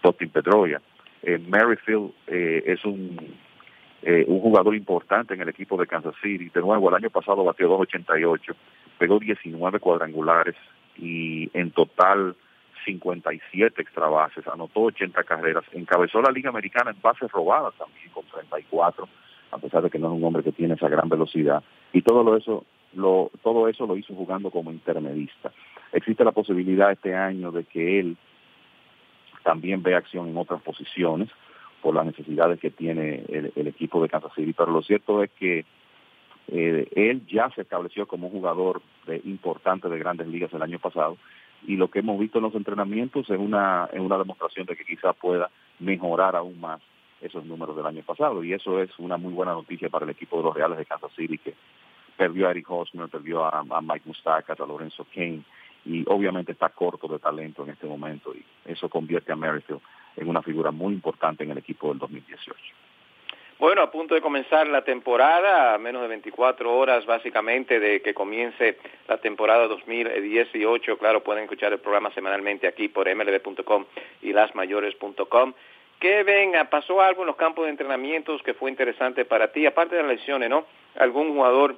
Dustin 0.04 0.30
Pedroia. 0.30 0.82
Eh, 1.24 1.38
Merrifield 1.38 2.12
eh, 2.28 2.64
es 2.66 2.84
un, 2.86 3.18
eh, 4.02 4.26
un 4.28 4.40
jugador 4.40 4.76
importante 4.76 5.34
en 5.34 5.42
el 5.42 5.50
equipo 5.50 5.78
de 5.78 5.88
Kansas 5.88 6.16
City. 6.22 6.50
De 6.50 6.62
nuevo, 6.62 6.90
el 6.90 6.96
año 6.96 7.10
pasado 7.10 7.44
batió 7.44 7.70
2.88, 7.70 8.56
pegó 8.98 9.20
19 9.20 9.80
cuadrangulares 9.80 10.56
y 10.98 11.50
en 11.54 11.72
total 11.72 12.36
57 12.86 13.82
extra 13.82 14.08
bases, 14.08 14.48
anotó 14.48 14.82
80 14.82 15.24
carreras, 15.24 15.64
encabezó 15.74 16.22
la 16.22 16.32
Liga 16.32 16.50
Americana 16.50 16.92
en 16.92 17.02
bases 17.02 17.32
robadas 17.32 17.76
también 17.78 18.10
con 18.12 18.26
34, 18.26 19.08
a 19.52 19.58
pesar 19.60 19.84
de 19.84 19.90
que 19.92 20.00
no 20.00 20.08
es 20.08 20.14
un 20.14 20.24
hombre 20.24 20.44
que 20.44 20.52
tiene 20.52 20.74
esa 20.74 20.90
gran 20.90 21.08
velocidad. 21.08 21.64
Y 21.94 22.02
todo 22.02 22.24
lo 22.24 22.38
eso 22.38 22.66
lo, 22.94 23.32
todo 23.44 23.68
eso 23.68 23.86
lo 23.86 23.96
hizo 23.96 24.14
jugando 24.14 24.50
como 24.50 24.72
intermedista. 24.72 25.52
Existe 25.94 26.24
la 26.24 26.32
posibilidad 26.32 26.92
este 26.92 27.16
año 27.16 27.52
de 27.52 27.66
que 27.66 28.00
él 28.00 28.18
también 29.44 29.84
vea 29.84 29.98
acción 29.98 30.30
en 30.30 30.38
otras 30.38 30.62
posiciones 30.62 31.30
por 31.82 31.96
las 31.96 32.06
necesidades 32.06 32.60
que 32.60 32.70
tiene 32.70 33.24
el, 33.28 33.68
equipo 33.68 34.02
de 34.02 34.10
Kansas 34.10 34.34
City, 34.36 34.54
pero 34.54 34.72
lo 34.72 34.84
cierto 34.84 35.24
es 35.24 35.32
que 35.32 35.66
eh, 36.48 36.88
él 36.96 37.26
ya 37.28 37.50
se 37.56 37.62
estableció 37.62 38.08
como 38.08 38.28
un 38.28 38.34
jugador 38.34 38.82
importante 39.24 39.90
de 39.90 39.98
grandes 39.98 40.28
ligas 40.28 40.54
el 40.54 40.62
año 40.62 40.80
pasado 40.80 41.18
y 41.66 41.76
lo 41.76 41.90
que 41.90 42.00
hemos 42.00 42.20
visto 42.20 42.38
en 42.38 42.46
los 42.46 42.56
entrenamientos 42.56 43.30
es 43.30 43.38
una, 43.38 43.90
es 43.92 44.00
una 44.00 44.18
demostración 44.18 44.66
de 44.66 44.76
que 44.76 44.86
quizá 44.86 45.14
pueda 45.14 45.50
mejorar 45.80 46.36
aún 46.36 46.60
más 46.60 46.82
esos 47.22 47.46
números 47.46 47.76
del 47.76 47.86
año 47.86 48.02
pasado. 48.04 48.44
Y 48.44 48.54
eso 48.54 48.82
es 48.82 48.90
una 48.98 49.18
muy 49.18 49.32
buena 49.32 49.54
noticia 49.54 49.90
para 49.90 50.06
el 50.06 50.12
equipo 50.12 50.38
de 50.38 50.44
los 50.44 50.56
Reales 50.56 50.80
de 50.80 50.86
Kansas 50.86 51.12
City 51.16 51.38
que 51.38 51.54
perdió 52.18 52.48
a 52.48 52.52
Eric 52.52 52.70
Hosmer, 52.70 53.10
perdió 53.10 53.46
a, 53.46 53.60
a 53.60 53.82
Mike 53.82 54.04
Mustakas, 54.06 54.60
a 54.60 54.66
Lorenzo 54.66 55.06
Kane 55.14 55.44
y 55.86 56.04
obviamente 56.08 56.52
está 56.52 56.70
corto 56.70 57.08
de 57.08 57.20
talento 57.20 57.64
en 57.64 57.72
este 57.72 57.88
momento 57.88 58.34
y 58.34 58.44
eso 58.66 58.90
convierte 58.90 59.32
a 59.32 59.36
Merrifield 59.36 59.82
en 60.16 60.28
una 60.28 60.42
figura 60.42 60.72
muy 60.72 60.94
importante 60.94 61.44
en 61.44 61.52
el 61.52 61.58
equipo 61.58 61.90
del 61.90 62.00
2018. 62.00 62.56
Bueno, 63.62 63.84
a 63.84 63.92
punto 63.92 64.16
de 64.16 64.22
comenzar 64.22 64.66
la 64.66 64.84
temporada, 64.84 65.76
a 65.76 65.78
menos 65.78 66.02
de 66.02 66.08
24 66.08 66.76
horas 66.76 67.06
básicamente 67.06 67.80
de 67.80 68.02
que 68.02 68.12
comience 68.12 68.80
la 69.08 69.20
temporada 69.20 69.68
2018. 69.68 70.98
Claro, 70.98 71.22
pueden 71.22 71.44
escuchar 71.44 71.72
el 71.72 71.78
programa 71.78 72.12
semanalmente 72.12 72.68
aquí 72.68 72.88
por 72.88 73.08
mlb.com 73.14 73.86
y 74.24 74.34
lasmayores.com. 74.34 75.54
Kevin, 76.00 76.54
pasó 76.72 77.02
algo 77.02 77.22
en 77.22 77.28
los 77.28 77.36
campos 77.36 77.66
de 77.66 77.70
entrenamientos 77.70 78.42
que 78.42 78.56
fue 78.56 78.72
interesante 78.72 79.26
para 79.26 79.52
ti, 79.52 79.68
aparte 79.68 79.96
de 79.96 80.02
las 80.02 80.14
lesiones, 80.14 80.50
¿no? 80.50 80.66
¿Algún 80.98 81.32
jugador 81.36 81.76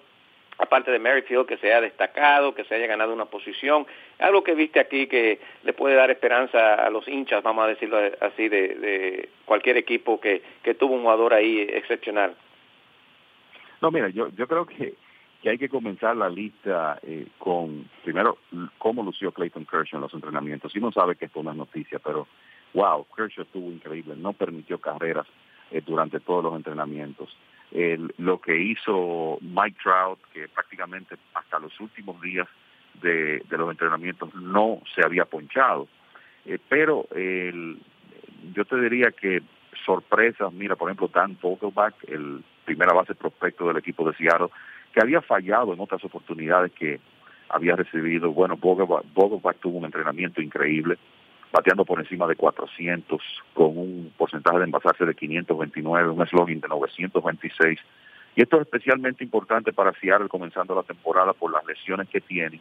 aparte 0.57 0.91
de 0.91 0.99
Merrifield, 0.99 1.47
que 1.47 1.57
se 1.57 1.67
haya 1.67 1.81
destacado, 1.81 2.53
que 2.53 2.63
se 2.65 2.75
haya 2.75 2.87
ganado 2.87 3.13
una 3.13 3.25
posición, 3.25 3.85
algo 4.19 4.43
que 4.43 4.55
viste 4.55 4.79
aquí 4.79 5.07
que 5.07 5.39
le 5.63 5.73
puede 5.73 5.95
dar 5.95 6.11
esperanza 6.11 6.75
a 6.75 6.89
los 6.89 7.07
hinchas, 7.07 7.43
vamos 7.43 7.65
a 7.65 7.69
decirlo 7.69 7.97
así, 8.21 8.49
de, 8.49 8.75
de 8.75 9.29
cualquier 9.45 9.77
equipo 9.77 10.19
que, 10.19 10.41
que 10.61 10.75
tuvo 10.75 10.95
un 10.95 11.01
jugador 11.01 11.33
ahí 11.33 11.61
excepcional. 11.61 12.35
No, 13.81 13.91
mira, 13.91 14.09
yo, 14.09 14.29
yo 14.29 14.47
creo 14.47 14.65
que, 14.65 14.93
que 15.41 15.49
hay 15.49 15.57
que 15.57 15.67
comenzar 15.67 16.15
la 16.15 16.29
lista 16.29 16.99
eh, 17.03 17.27
con, 17.37 17.89
primero, 18.03 18.37
cómo 18.77 19.03
lució 19.03 19.31
Clayton 19.31 19.65
Kershaw 19.65 19.97
en 19.97 20.01
los 20.01 20.13
entrenamientos. 20.13 20.73
Y 20.73 20.79
uno 20.79 20.91
sabe 20.91 21.15
que 21.15 21.25
es 21.25 21.35
una 21.35 21.53
noticia, 21.53 21.99
pero 21.99 22.27
wow, 22.73 23.05
Kershaw 23.15 23.43
estuvo 23.43 23.69
increíble, 23.69 24.15
no 24.15 24.31
permitió 24.33 24.79
carreras 24.79 25.27
eh, 25.69 25.81
durante 25.85 26.21
todos 26.21 26.43
los 26.43 26.55
entrenamientos. 26.55 27.35
Lo 28.17 28.39
que 28.39 28.55
hizo 28.55 29.39
Mike 29.41 29.77
Trout, 29.81 30.19
que 30.31 30.47
prácticamente 30.47 31.15
hasta 31.33 31.57
los 31.59 31.79
últimos 31.79 32.21
días 32.21 32.47
de, 33.01 33.43
los 33.49 33.71
entrenamientos 33.71 34.33
no 34.35 34.81
se 34.93 35.03
había 35.03 35.25
ponchado. 35.25 35.87
Eh, 36.45 36.59
pero 36.69 37.07
el, 37.15 37.79
yo 38.53 38.65
te 38.65 38.79
diría 38.79 39.11
que 39.11 39.41
sorpresas, 39.85 40.53
mira, 40.53 40.75
por 40.75 40.89
ejemplo, 40.89 41.09
Dan 41.13 41.37
Vogelbach, 41.41 41.95
el 42.07 42.43
primera 42.65 42.93
base 42.93 43.15
prospecto 43.15 43.67
del 43.67 43.77
equipo 43.77 44.09
de 44.09 44.15
Seattle, 44.15 44.49
que 44.93 45.01
había 45.01 45.21
fallado 45.21 45.73
en 45.73 45.79
otras 45.79 46.03
oportunidades 46.05 46.71
que 46.71 46.99
había 47.49 47.75
recibido. 47.75 48.31
Bueno, 48.31 48.57
Vogelbach, 48.57 49.57
tuvo 49.59 49.79
un 49.79 49.85
entrenamiento 49.85 50.41
increíble, 50.41 50.97
bateando 51.53 51.85
por 51.85 51.99
encima 51.99 52.25
de 52.25 52.35
400, 52.35 53.21
con 53.53 53.77
un 53.77 54.11
porcentaje 54.17 54.57
de 54.57 54.65
envasarse 54.65 55.05
de 55.05 55.13
529, 55.13 56.09
un 56.09 56.25
slogan 56.25 56.59
de 56.59 56.67
926. 56.67 57.79
Y 58.35 58.41
esto 58.41 58.55
es 58.55 58.63
especialmente 58.63 59.23
importante 59.23 59.71
para 59.71 59.93
Seattle 59.93 60.29
comenzando 60.29 60.73
la 60.73 60.81
temporada 60.81 61.33
por 61.33 61.51
las 61.53 61.63
lesiones 61.65 62.09
que 62.09 62.21
tiene, 62.21 62.59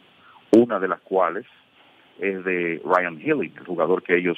una 0.51 0.79
de 0.79 0.87
las 0.87 1.01
cuales 1.01 1.47
es 2.19 2.45
de 2.45 2.79
Ryan 2.85 3.19
Healy, 3.19 3.53
el 3.57 3.65
jugador 3.65 4.03
que 4.03 4.15
ellos 4.15 4.37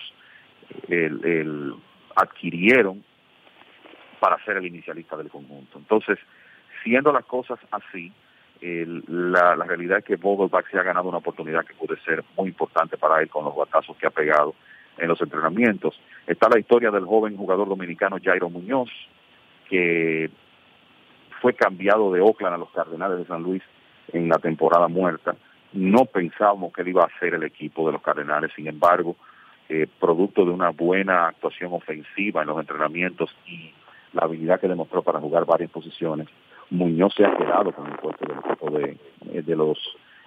el, 0.88 1.76
adquirieron 2.16 3.04
para 4.22 4.42
ser 4.46 4.56
el 4.56 4.68
inicialista 4.68 5.18
del 5.18 5.30
conjunto. 5.30 5.78
Entonces, 5.78 6.18
siendo 6.82 7.12
las 7.12 7.26
cosas 7.26 7.60
así, 7.72 8.14
la, 9.08 9.56
realidad 9.56 10.00
es 10.00 10.06
que 10.06 10.16
Vogelbach 10.16 10.70
se 10.72 10.80
ha 10.80 10.84
ganado 10.84 11.10
una 11.10 11.20
oportunidad 11.20 11.66
que 11.66 11.74
puede 11.74 12.00
ser 12.02 12.24
muy 12.38 12.50
importante 12.50 12.98
para 12.98 13.22
él 13.22 13.30
con 13.30 13.46
los 13.46 13.56
batazos 13.56 13.96
que 13.98 14.08
ha 14.08 14.12
pegado 14.12 14.56
en 14.98 15.08
los 15.08 15.22
entrenamientos. 15.22 16.00
Está 16.26 16.50
la 16.50 16.60
historia 16.60 16.92
del 16.92 17.06
joven 17.06 17.38
jugador 17.38 17.68
dominicano 17.68 18.18
Jairo 18.24 18.50
Muñoz, 18.50 18.90
que 19.70 20.30
fue 21.42 21.54
cambiado 21.54 22.12
de 22.12 22.22
Oakland 22.22 22.56
a 22.56 22.58
los 22.58 22.72
Cardenales 22.72 23.20
de 23.20 23.26
San 23.26 23.44
Luis 23.44 23.62
en 24.14 24.30
la 24.30 24.40
temporada 24.40 24.88
muerta. 24.88 25.36
No 25.74 26.06
pensábamos 26.06 26.74
que 26.74 26.82
él 26.82 26.90
iba 26.90 27.04
a 27.04 27.20
ser 27.20 27.34
el 27.34 27.44
equipo 27.44 27.86
de 27.86 27.94
los 27.94 28.02
Cardenales, 28.02 28.52
sin 28.56 28.68
embargo, 28.68 29.16
eh, 29.68 29.88
producto 30.00 30.46
de 30.46 30.52
una 30.52 30.70
buena 30.70 31.28
actuación 31.28 31.74
ofensiva 31.74 32.42
en 32.42 32.48
los 32.48 32.60
entrenamientos 32.60 33.36
y 33.46 33.72
la 34.14 34.24
habilidad 34.24 34.60
que 34.60 34.68
demostró 34.68 35.04
para 35.04 35.20
jugar 35.20 35.46
varias 35.46 35.70
posiciones, 35.72 36.28
Muñoz 36.70 37.14
se 37.16 37.26
ha 37.26 37.36
quedado 37.36 37.72
con 37.72 37.88
el 37.88 37.98
puesto 37.98 38.26
del 38.26 38.40
equipo 38.40 38.70
de, 38.72 38.98
eh, 39.32 39.42
de 39.42 39.56
los 39.56 39.78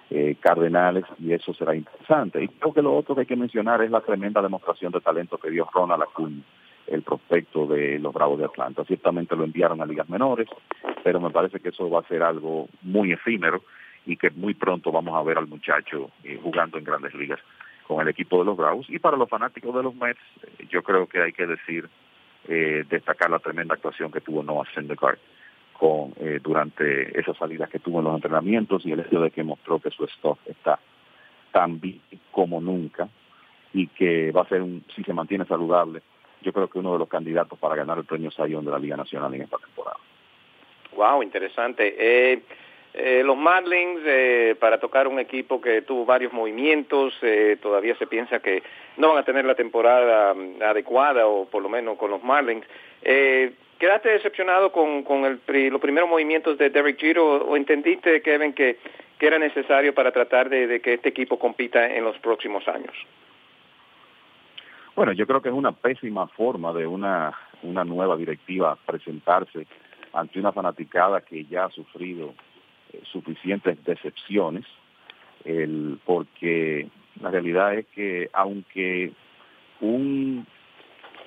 eh, 0.09 0.35
Cardenales 0.39 1.05
y 1.19 1.33
eso 1.33 1.53
será 1.53 1.75
interesante. 1.75 2.43
Y 2.43 2.47
creo 2.47 2.73
que 2.73 2.81
lo 2.81 2.95
otro 2.95 3.15
que 3.15 3.21
hay 3.21 3.27
que 3.27 3.35
mencionar 3.35 3.81
es 3.81 3.91
la 3.91 4.01
tremenda 4.01 4.41
demostración 4.41 4.91
de 4.91 5.01
talento 5.01 5.37
que 5.37 5.51
dio 5.51 5.67
Ronald 5.73 6.03
Acuña, 6.03 6.41
el 6.87 7.03
prospecto 7.03 7.67
de 7.67 7.99
los 7.99 8.13
Bravos 8.13 8.39
de 8.39 8.45
Atlanta. 8.45 8.83
Ciertamente 8.85 9.35
lo 9.35 9.43
enviaron 9.43 9.81
a 9.81 9.85
ligas 9.85 10.09
menores, 10.09 10.47
pero 11.03 11.19
me 11.19 11.29
parece 11.29 11.59
que 11.59 11.69
eso 11.69 11.89
va 11.89 11.99
a 11.99 12.07
ser 12.07 12.23
algo 12.23 12.67
muy 12.81 13.11
efímero 13.11 13.61
y 14.05 14.15
que 14.15 14.31
muy 14.31 14.53
pronto 14.53 14.91
vamos 14.91 15.15
a 15.15 15.23
ver 15.23 15.37
al 15.37 15.47
muchacho 15.47 16.09
eh, 16.23 16.39
jugando 16.41 16.77
en 16.77 16.85
grandes 16.85 17.13
ligas 17.13 17.39
con 17.85 18.01
el 18.01 18.07
equipo 18.07 18.39
de 18.39 18.45
los 18.45 18.57
Bravos. 18.57 18.85
Y 18.89 18.99
para 18.99 19.17
los 19.17 19.29
fanáticos 19.29 19.75
de 19.75 19.83
los 19.83 19.93
Mets, 19.95 20.21
yo 20.69 20.81
creo 20.83 21.07
que 21.07 21.21
hay 21.21 21.33
que 21.33 21.47
decir, 21.47 21.89
destacar 22.47 23.29
la 23.29 23.37
tremenda 23.37 23.75
actuación 23.75 24.11
que 24.11 24.21
tuvo 24.21 24.41
Noah 24.41 24.65
Syndergaard 24.73 25.19
con, 25.79 26.13
eh, 26.19 26.39
durante 26.43 27.17
esas 27.17 27.37
salidas 27.37 27.69
que 27.69 27.79
tuvo 27.79 27.99
en 27.99 28.05
los 28.05 28.15
entrenamientos 28.15 28.85
y 28.85 28.91
el 28.91 28.99
hecho 28.99 29.21
de 29.21 29.31
que 29.31 29.43
mostró 29.43 29.79
que 29.79 29.89
su 29.91 30.03
stock 30.03 30.37
está 30.45 30.77
tan 31.53 31.79
bien 31.79 32.01
como 32.31 32.59
nunca 32.59 33.07
y 33.73 33.87
que 33.87 34.31
va 34.31 34.41
a 34.41 34.49
ser, 34.49 34.61
un, 34.61 34.83
si 34.93 35.03
se 35.03 35.13
mantiene 35.13 35.45
saludable, 35.45 36.01
yo 36.41 36.51
creo 36.51 36.67
que 36.67 36.79
uno 36.79 36.93
de 36.93 36.99
los 36.99 37.07
candidatos 37.07 37.57
para 37.57 37.75
ganar 37.75 37.97
el 37.97 38.03
premio 38.03 38.29
Sayón 38.29 38.65
de 38.65 38.71
la 38.71 38.79
Liga 38.79 38.97
Nacional 38.97 39.33
en 39.33 39.43
esta 39.43 39.57
temporada. 39.57 39.97
Wow, 40.95 41.23
interesante. 41.23 41.95
Eh, 41.97 42.41
eh, 42.93 43.21
los 43.23 43.37
Marlins, 43.37 44.01
eh, 44.05 44.55
para 44.59 44.79
tocar 44.79 45.07
un 45.07 45.19
equipo 45.19 45.61
que 45.61 45.83
tuvo 45.83 46.05
varios 46.05 46.33
movimientos, 46.33 47.13
todavía 47.61 47.95
se 47.95 48.07
piensa 48.07 48.39
que 48.39 48.63
no 48.97 49.09
van 49.09 49.19
a 49.19 49.23
tener 49.23 49.45
la 49.45 49.55
temporada 49.55 50.33
mm, 50.33 50.61
adecuada, 50.61 51.25
o 51.27 51.45
por 51.45 51.63
lo 51.63 51.69
menos 51.69 51.97
con 51.97 52.11
los 52.11 52.21
Marlins. 52.21 52.65
¿Quedaste 53.79 54.09
decepcionado 54.09 54.73
con, 54.73 55.03
con 55.03 55.23
el, 55.23 55.39
los 55.71 55.79
primeros 55.79 56.09
movimientos 56.09 56.57
de 56.57 56.69
Derek 56.69 56.99
Giro 56.99 57.37
o 57.45 57.55
entendiste, 57.55 58.21
Kevin, 58.21 58.51
que, 58.51 58.77
que 59.17 59.25
era 59.25 59.39
necesario 59.39 59.93
para 59.93 60.11
tratar 60.11 60.49
de, 60.49 60.81
que 60.81 60.95
este 60.95 61.07
equipo 61.07 61.39
compita 61.39 61.87
en 61.87 62.03
los 62.03 62.17
próximos 62.19 62.67
años? 62.67 62.93
Bueno, 64.97 65.13
yo 65.13 65.25
creo 65.25 65.41
que 65.41 65.47
es 65.47 65.55
una 65.55 65.71
pésima 65.71 66.27
forma 66.27 66.73
de 66.73 66.85
una, 66.85 67.33
una 67.63 67.85
nueva 67.85 68.17
directiva 68.17 68.77
presentarse 68.85 69.65
ante 70.11 70.39
una 70.39 70.51
fanaticada 70.51 71.21
que 71.21 71.45
ya 71.45 71.65
ha 71.65 71.69
sufrido 71.69 72.33
eh, 72.91 72.99
suficientes 73.09 73.81
decepciones, 73.85 74.65
porque 76.03 76.89
la 77.21 77.31
realidad 77.31 77.75
es 77.75 77.85
que 77.87 78.29
aunque 78.33 79.13
un 79.79 80.45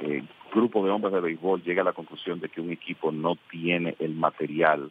eh, 0.00 0.22
grupo 0.52 0.84
de 0.84 0.90
hombres 0.90 1.12
de 1.12 1.20
béisbol 1.20 1.62
llega 1.62 1.82
a 1.82 1.86
la 1.86 1.92
conclusión 1.92 2.38
de 2.40 2.48
que 2.48 2.60
un 2.60 2.70
equipo 2.70 3.10
no 3.10 3.36
tiene 3.50 3.96
el 3.98 4.14
material 4.14 4.90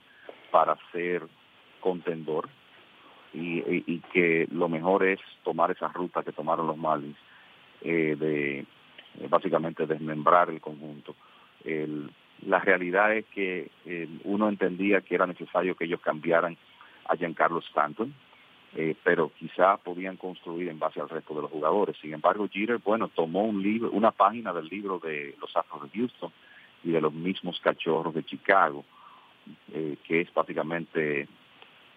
para 0.51 0.77
ser 0.91 1.23
contendor 1.79 2.49
y, 3.33 3.99
que 4.13 4.47
lo 4.51 4.67
mejor 4.67 5.05
es 5.05 5.19
tomar 5.43 5.71
esa 5.71 5.87
ruta 5.87 6.23
que 6.23 6.33
tomaron 6.33 6.67
los 6.67 6.77
Marlins 6.77 7.17
eh, 7.81 8.17
de 8.19 8.59
eh, 8.59 8.65
básicamente 9.29 9.85
desmembrar 9.85 10.49
el 10.49 10.59
conjunto. 10.59 11.15
la 12.45 12.59
realidad 12.59 13.15
es 13.15 13.25
que 13.27 13.69
eh, 13.85 14.09
uno 14.25 14.49
entendía 14.49 15.01
que 15.01 15.15
era 15.15 15.25
necesario 15.27 15.75
que 15.75 15.85
ellos 15.85 16.01
cambiaran 16.01 16.57
a 17.07 17.15
Giancarlo 17.15 17.59
Stanton, 17.59 18.13
eh, 18.75 18.95
pero 19.03 19.31
quizá 19.37 19.77
podían 19.77 20.17
construir 20.17 20.69
en 20.69 20.79
base 20.79 21.01
al 21.01 21.09
resto 21.09 21.33
de 21.35 21.41
los 21.41 21.51
jugadores. 21.51 21.97
Sin 22.01 22.13
embargo, 22.13 22.47
Jeter, 22.51 22.77
bueno, 22.77 23.09
tomó 23.09 23.43
un 23.43 23.61
libro, 23.61 23.91
una 23.91 24.11
página 24.11 24.53
del 24.53 24.67
libro 24.67 24.99
de 24.99 25.35
los 25.41 25.55
Astros 25.55 25.83
de 25.83 25.99
Houston 25.99 26.31
y 26.83 26.91
de 26.91 27.01
los 27.01 27.13
mismos 27.13 27.59
cachorros 27.59 28.13
de 28.13 28.23
Chicago, 28.23 28.85
eh, 29.73 29.97
que 30.05 30.21
es 30.21 30.33
básicamente 30.33 31.27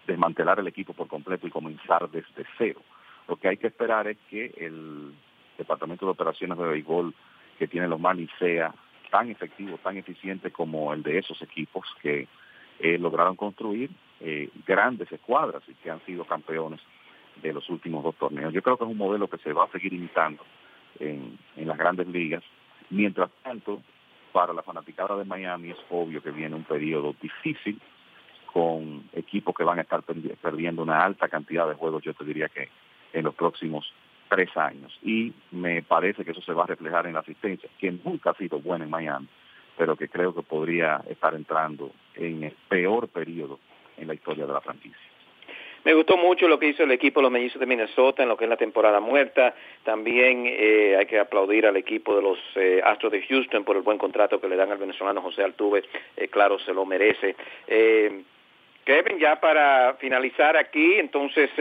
desmantelar 0.05 0.59
el 0.59 0.67
equipo 0.67 0.93
por 0.93 1.07
completo 1.07 1.47
y 1.47 1.51
comenzar 1.51 2.09
desde 2.09 2.45
cero. 2.57 2.81
Lo 3.27 3.37
que 3.37 3.47
hay 3.47 3.57
que 3.57 3.67
esperar 3.67 4.07
es 4.07 4.17
que 4.29 4.53
el 4.57 5.13
Departamento 5.57 6.05
de 6.05 6.11
Operaciones 6.11 6.57
de 6.57 6.65
Béisbol 6.65 7.13
que 7.57 7.67
tienen 7.67 7.89
los 7.89 7.99
Marlins 7.99 8.31
sea 8.37 8.73
tan 9.09 9.29
efectivo, 9.29 9.77
tan 9.77 9.97
eficiente 9.97 10.51
como 10.51 10.93
el 10.93 11.01
de 11.01 11.19
esos 11.19 11.41
equipos 11.41 11.85
que 12.01 12.27
eh, 12.79 12.97
lograron 12.97 13.35
construir 13.35 13.89
eh, 14.19 14.49
grandes 14.65 15.11
escuadras 15.11 15.63
y 15.67 15.73
que 15.75 15.91
han 15.91 16.03
sido 16.05 16.25
campeones 16.25 16.79
de 17.41 17.53
los 17.53 17.69
últimos 17.69 18.03
dos 18.03 18.15
torneos. 18.15 18.53
Yo 18.53 18.61
creo 18.61 18.77
que 18.77 18.85
es 18.85 18.89
un 18.89 18.97
modelo 18.97 19.27
que 19.27 19.37
se 19.37 19.53
va 19.53 19.65
a 19.65 19.71
seguir 19.71 19.93
imitando 19.93 20.43
en, 20.99 21.37
en 21.55 21.67
las 21.67 21.77
grandes 21.77 22.07
ligas. 22.07 22.43
Mientras 22.89 23.29
tanto, 23.43 23.81
para 24.31 24.53
la 24.53 24.63
fanaticada 24.63 25.17
de 25.17 25.25
Miami 25.25 25.71
es 25.71 25.77
obvio 25.89 26.21
que 26.21 26.31
viene 26.31 26.55
un 26.55 26.63
periodo 26.63 27.15
difícil 27.21 27.79
con 28.51 29.09
equipos 29.11 29.53
que 29.53 29.65
van 29.65 29.79
a 29.79 29.81
estar 29.81 30.01
perdiendo 30.03 30.81
una 30.81 31.03
alta 31.03 31.27
cantidad 31.27 31.67
de 31.67 31.73
juegos, 31.75 32.03
yo 32.03 32.13
te 32.13 32.23
diría 32.23 32.47
que 32.47 32.69
en 33.11 33.25
los 33.25 33.35
próximos 33.35 33.91
tres 34.29 34.55
años. 34.55 34.97
Y 35.03 35.33
me 35.51 35.81
parece 35.81 36.23
que 36.23 36.31
eso 36.31 36.41
se 36.41 36.53
va 36.53 36.63
a 36.63 36.67
reflejar 36.67 37.05
en 37.07 37.13
la 37.13 37.19
asistencia, 37.19 37.69
que 37.77 37.91
nunca 37.91 38.31
ha 38.31 38.35
sido 38.35 38.59
buena 38.59 38.85
en 38.85 38.91
Miami, 38.91 39.27
pero 39.77 39.95
que 39.95 40.07
creo 40.07 40.33
que 40.33 40.41
podría 40.41 41.01
estar 41.09 41.33
entrando 41.33 41.91
en 42.15 42.43
el 42.43 42.53
peor 42.69 43.07
periodo 43.07 43.59
en 43.97 44.07
la 44.07 44.13
historia 44.13 44.45
de 44.45 44.53
la 44.53 44.61
franquicia. 44.61 45.05
Me 45.85 45.93
gustó 45.93 46.17
mucho 46.17 46.47
lo 46.47 46.57
que 46.57 46.69
hizo 46.69 46.81
el 46.81 46.91
equipo 46.91 47.19
de 47.19 47.25
los 47.25 47.31
mellizos 47.31 47.59
de 47.59 47.67
Minnesota 47.67 48.23
en 48.23 48.29
lo 48.29 48.35
que 48.35 48.45
es 48.45 48.49
la 48.49 48.57
temporada 48.57 48.99
muerta. 48.99 49.53
También 49.83 50.45
eh, 50.47 50.95
hay 50.97 51.05
que 51.05 51.19
aplaudir 51.19 51.67
al 51.67 51.77
equipo 51.77 52.15
de 52.15 52.23
los 52.23 52.39
eh, 52.55 52.81
Astros 52.83 53.11
de 53.11 53.21
Houston 53.21 53.63
por 53.63 53.75
el 53.75 53.83
buen 53.83 53.99
contrato 53.99 54.41
que 54.41 54.47
le 54.47 54.55
dan 54.55 54.71
al 54.71 54.79
venezolano 54.79 55.21
José 55.21 55.43
Altuve. 55.43 55.83
Eh, 56.17 56.27
claro, 56.27 56.57
se 56.57 56.73
lo 56.73 56.87
merece. 56.87 57.35
Kevin, 58.83 59.19
ya 59.19 59.39
para 59.39 59.93
finalizar 59.99 60.57
aquí, 60.57 60.95
entonces, 60.95 61.51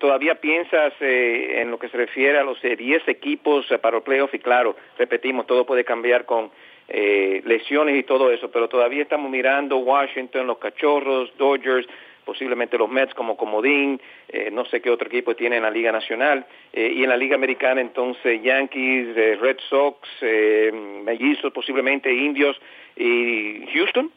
¿todavía 0.00 0.36
piensas 0.36 0.92
en 1.00 1.70
lo 1.70 1.78
que 1.78 1.88
se 1.88 1.96
refiere 1.96 2.38
a 2.38 2.44
los 2.44 2.60
10 2.60 3.06
equipos 3.06 3.66
para 3.80 3.98
el 3.98 4.02
playoff? 4.02 4.34
Y 4.34 4.38
claro, 4.40 4.76
repetimos, 4.96 5.46
todo 5.46 5.64
puede 5.64 5.84
cambiar 5.84 6.26
con 6.26 6.50
eh, 6.88 7.42
lesiones 7.44 7.96
y 7.96 8.02
todo 8.02 8.30
eso, 8.30 8.50
pero 8.50 8.68
todavía 8.68 9.02
estamos 9.02 9.30
mirando 9.30 9.76
Washington, 9.78 10.46
los 10.46 10.58
Cachorros, 10.58 11.30
Dodgers, 11.36 11.86
posiblemente 12.24 12.76
los 12.76 12.90
Mets 12.90 13.14
como 13.14 13.36
comodín, 13.36 14.00
eh, 14.28 14.50
no 14.50 14.64
sé 14.66 14.80
qué 14.80 14.90
otro 14.90 15.08
equipo 15.08 15.34
tiene 15.34 15.56
en 15.56 15.62
la 15.62 15.70
Liga 15.70 15.92
Nacional, 15.92 16.46
eh, 16.72 16.92
y 16.94 17.02
en 17.02 17.08
la 17.08 17.16
Liga 17.16 17.36
Americana 17.36 17.80
entonces 17.80 18.42
Yankees, 18.42 19.14
Red 19.14 19.58
Sox, 19.68 20.08
Mellizos, 21.04 21.52
posiblemente 21.52 22.12
Indios 22.12 22.60
y 22.96 23.66
Houston. 23.72 24.10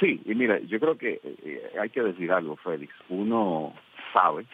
Sí, 0.00 0.20
y 0.24 0.34
mira, 0.34 0.58
yo 0.60 0.78
creo 0.78 0.96
que 0.96 1.20
eh, 1.24 1.72
hay 1.80 1.90
que 1.90 2.02
decir 2.02 2.30
algo, 2.30 2.56
Félix. 2.56 2.94
Uno 3.08 3.74
sabe 4.12 4.44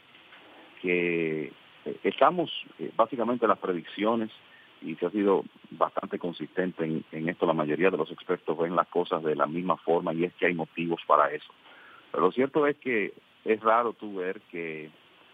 que 0.80 1.52
eh, 1.84 1.96
estamos 2.02 2.50
eh, 2.78 2.90
básicamente 2.96 3.46
las 3.46 3.58
predicciones 3.58 4.30
y 4.84 4.94
se 4.96 5.06
ha 5.06 5.10
sido 5.10 5.44
bastante 5.70 6.18
consistente 6.18 6.84
en, 6.84 7.28
esto. 7.28 7.46
La 7.46 7.52
mayoría 7.52 7.90
de 7.90 7.96
los 7.96 8.10
expertos 8.10 8.56
ven 8.58 8.76
las 8.76 8.88
cosas 8.88 9.22
de 9.22 9.34
la 9.34 9.46
misma 9.46 9.76
forma 9.78 10.12
y 10.12 10.24
es 10.24 10.34
que 10.34 10.46
hay 10.46 10.54
motivos 10.54 11.00
para 11.06 11.30
eso. 11.32 11.52
Pero 12.10 12.24
lo 12.24 12.32
cierto 12.32 12.66
es 12.66 12.76
que 12.76 13.14
es 13.44 13.60
raro 13.60 13.94
tú 13.94 14.16
ver 14.16 14.40
que 14.52 14.90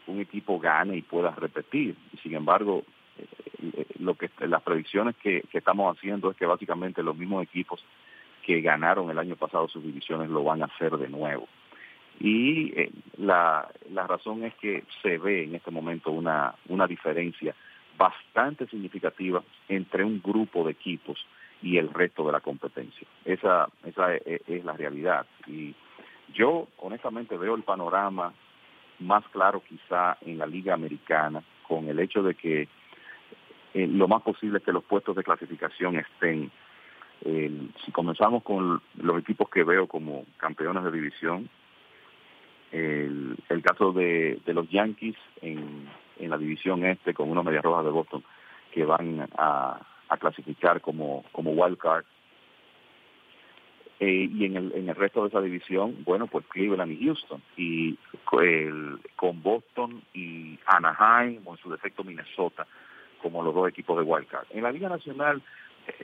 un 0.06 0.20
equipo 0.20 0.58
gane 0.58 0.96
y 0.96 1.02
pueda 1.02 1.30
repetir. 1.32 1.96
Sin 2.22 2.34
embargo, 2.34 2.84
lo 3.98 4.14
que 4.14 4.30
las 4.46 4.62
predicciones 4.62 5.16
que, 5.16 5.42
que 5.50 5.58
estamos 5.58 5.96
haciendo 5.96 6.30
es 6.30 6.36
que 6.36 6.46
básicamente 6.46 7.02
los 7.02 7.16
mismos 7.16 7.42
equipos 7.42 7.84
que 8.46 8.60
ganaron 8.60 9.10
el 9.10 9.18
año 9.18 9.36
pasado 9.36 9.68
sus 9.68 9.82
divisiones 9.82 10.30
lo 10.30 10.44
van 10.44 10.62
a 10.62 10.66
hacer 10.66 10.96
de 10.96 11.08
nuevo. 11.08 11.46
Y 12.18 12.72
eh, 12.78 12.90
la, 13.16 13.68
la 13.90 14.06
razón 14.06 14.44
es 14.44 14.54
que 14.54 14.84
se 15.02 15.18
ve 15.18 15.44
en 15.44 15.54
este 15.54 15.70
momento 15.70 16.10
una, 16.10 16.54
una 16.68 16.86
diferencia 16.86 17.54
bastante 18.00 18.66
significativa 18.68 19.42
entre 19.68 20.04
un 20.04 20.22
grupo 20.22 20.64
de 20.64 20.72
equipos 20.72 21.18
y 21.60 21.76
el 21.76 21.92
resto 21.92 22.24
de 22.24 22.32
la 22.32 22.40
competencia. 22.40 23.06
Esa, 23.26 23.68
esa 23.84 24.14
es, 24.14 24.40
es 24.48 24.64
la 24.64 24.72
realidad. 24.72 25.26
Y 25.46 25.74
yo 26.32 26.68
honestamente 26.78 27.36
veo 27.36 27.54
el 27.54 27.62
panorama 27.62 28.32
más 29.00 29.22
claro 29.28 29.62
quizá 29.68 30.16
en 30.22 30.38
la 30.38 30.46
Liga 30.46 30.72
Americana, 30.72 31.42
con 31.68 31.88
el 31.88 32.00
hecho 32.00 32.22
de 32.22 32.34
que 32.34 32.68
eh, 33.74 33.86
lo 33.86 34.08
más 34.08 34.22
posible 34.22 34.58
es 34.58 34.64
que 34.64 34.72
los 34.72 34.84
puestos 34.84 35.14
de 35.14 35.22
clasificación 35.22 35.96
estén 35.96 36.50
si 37.22 37.92
comenzamos 37.92 38.42
con 38.42 38.80
los 38.96 39.18
equipos 39.18 39.50
que 39.50 39.62
veo 39.62 39.86
como 39.86 40.24
campeones 40.38 40.82
de 40.84 40.90
división, 40.90 41.50
el, 42.72 43.36
el 43.50 43.62
caso 43.62 43.92
de, 43.92 44.40
de, 44.46 44.54
los 44.54 44.70
Yankees 44.70 45.16
en, 45.42 45.86
en 46.20 46.30
la 46.30 46.38
división 46.38 46.84
este 46.84 47.14
con 47.14 47.30
unos 47.30 47.44
Medias 47.44 47.64
Rojas 47.64 47.84
de 47.84 47.90
Boston 47.90 48.24
que 48.72 48.84
van 48.84 49.28
a, 49.36 49.80
clasificar 50.18 50.80
como, 50.80 51.24
como 51.32 51.52
wild 51.52 51.78
card. 51.78 52.04
Eh, 54.00 54.28
y 54.32 54.44
en 54.44 54.56
el, 54.56 54.72
en 54.74 54.88
el 54.88 54.94
resto 54.94 55.22
de 55.22 55.28
esa 55.28 55.40
división, 55.40 56.04
bueno, 56.04 56.26
pues 56.26 56.46
Cleveland 56.46 56.92
y 56.92 57.04
Houston. 57.04 57.42
Y 57.56 57.98
con 59.16 59.42
Boston 59.42 60.02
y 60.14 60.58
Anaheim, 60.66 61.42
o 61.44 61.52
en 61.52 61.58
su 61.58 61.70
defecto 61.70 62.02
Minnesota, 62.02 62.66
como 63.22 63.42
los 63.42 63.54
dos 63.54 63.68
equipos 63.68 63.98
de 63.98 64.04
wild 64.04 64.26
card. 64.26 64.46
En 64.50 64.62
la 64.62 64.72
Liga 64.72 64.88
Nacional, 64.88 65.42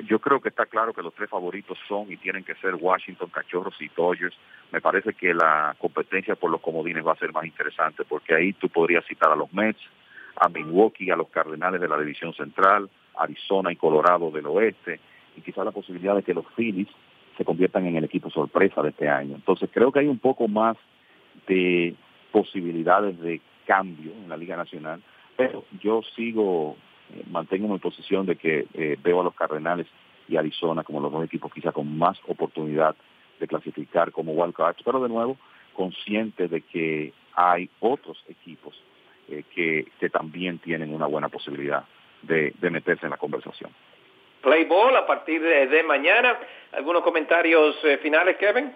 yo 0.05 0.19
creo 0.19 0.41
que 0.41 0.49
está 0.49 0.67
claro 0.67 0.93
que 0.93 1.03
los 1.03 1.15
tres 1.15 1.31
favoritos 1.31 1.79
son 1.89 2.11
y 2.11 2.17
tienen 2.17 2.45
que 2.45 2.55
ser 2.57 2.75
Washington, 2.75 3.31
Cachorros 3.31 3.81
y 3.81 3.89
Dodgers. 3.89 4.37
Me 4.73 4.81
parece 4.81 5.15
que 5.15 5.35
la 5.35 5.75
competencia 5.79 6.35
por 6.35 6.51
los 6.51 6.61
comodines 6.61 7.07
va 7.07 7.13
a 7.13 7.17
ser 7.17 7.33
más 7.33 7.45
interesante 7.45 8.05
porque 8.05 8.35
ahí 8.35 8.53
tú 8.55 8.69
podrías 8.69 9.05
citar 9.07 9.31
a 9.31 9.37
los 9.37 9.53
Mets, 9.53 9.81
a 10.37 10.49
Milwaukee, 10.49 11.11
a 11.11 11.17
los 11.17 11.29
Cardenales 11.29 11.81
de 11.81 11.89
la 11.89 11.99
División 11.99 12.33
Central, 12.35 12.89
Arizona 13.17 13.73
y 13.73 13.77
Colorado 13.77 14.31
del 14.31 14.47
Oeste 14.47 15.01
y 15.37 15.41
quizás 15.41 15.65
la 15.65 15.73
posibilidad 15.73 16.15
de 16.15 16.23
que 16.23 16.35
los 16.35 16.47
Phillies 16.57 16.89
se 17.37 17.45
conviertan 17.45 17.87
en 17.87 17.97
el 17.97 18.05
equipo 18.05 18.31
sorpresa 18.31 18.83
de 18.83 18.91
este 18.91 19.09
año. 19.09 19.35
Entonces 19.35 19.69
creo 19.73 19.93
que 19.93 20.01
hay 20.01 20.07
un 20.07 20.19
poco 20.19 20.49
más 20.49 20.77
de 21.47 21.95
posibilidades 22.33 23.19
de 23.21 23.41
cambio 23.67 24.13
en 24.13 24.29
la 24.29 24.37
Liga 24.37 24.57
Nacional, 24.57 25.03
pero 25.37 25.65
yo 25.81 26.03
sigo 26.15 26.77
eh, 27.13 27.23
mantengo 27.31 27.69
mi 27.69 27.79
posición 27.79 28.27
de 28.27 28.37
que 28.37 28.67
eh, 28.75 28.97
veo 29.03 29.21
a 29.21 29.25
los 29.25 29.35
Cardenales 29.35 29.87
y 30.29 30.37
Arizona 30.37 30.83
como 30.83 31.01
los 31.01 31.13
dos 31.13 31.25
equipos 31.25 31.53
quizá 31.53 31.73
con 31.73 31.97
más 31.97 32.19
oportunidad 32.27 32.97
de 33.39 33.47
clasificar 33.47 34.13
como 34.13 34.33
wildcards, 34.33 34.83
pero 34.85 35.01
de 35.03 35.09
nuevo 35.09 35.37
consciente 35.75 36.49
de 36.49 36.63
que 36.63 37.13
hay 37.35 37.69
otros 37.81 38.25
equipos 38.29 38.75
eh, 39.29 39.45
que, 39.55 39.87
que 39.99 40.11
también 40.11 40.59
tienen 40.59 40.95
una 40.95 41.07
buena 41.07 41.29
posibilidad 41.29 41.85
de, 42.23 42.53
de 42.59 42.71
meterse 42.71 43.07
en 43.07 43.11
la 43.11 43.17
conversación. 43.17 43.71
Play 44.43 44.65
ball 44.65 44.97
a 44.97 45.07
partir 45.07 45.43
de, 45.43 45.67
de 45.67 45.83
mañana. 45.83 46.39
¿Algunos 46.73 47.03
comentarios 47.03 47.77
eh, 47.85 47.99
finales, 47.99 48.37
Kevin? 48.37 48.73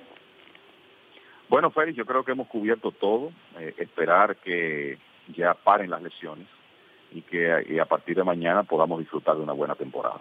Bueno, 1.48 1.70
Félix, 1.70 1.96
yo 1.96 2.06
creo 2.06 2.24
que 2.24 2.32
hemos 2.32 2.48
cubierto 2.48 2.90
todo. 2.92 3.32
Eh, 3.58 3.74
esperar 3.78 4.36
que 4.36 4.98
ya 5.28 5.54
paren 5.54 5.90
las 5.90 6.02
lesiones 6.02 6.46
y 7.12 7.22
que 7.22 7.66
y 7.68 7.78
a 7.78 7.84
partir 7.84 8.16
de 8.16 8.24
mañana 8.24 8.62
podamos 8.62 8.98
disfrutar 8.98 9.36
de 9.36 9.42
una 9.42 9.52
buena 9.52 9.74
temporada. 9.74 10.20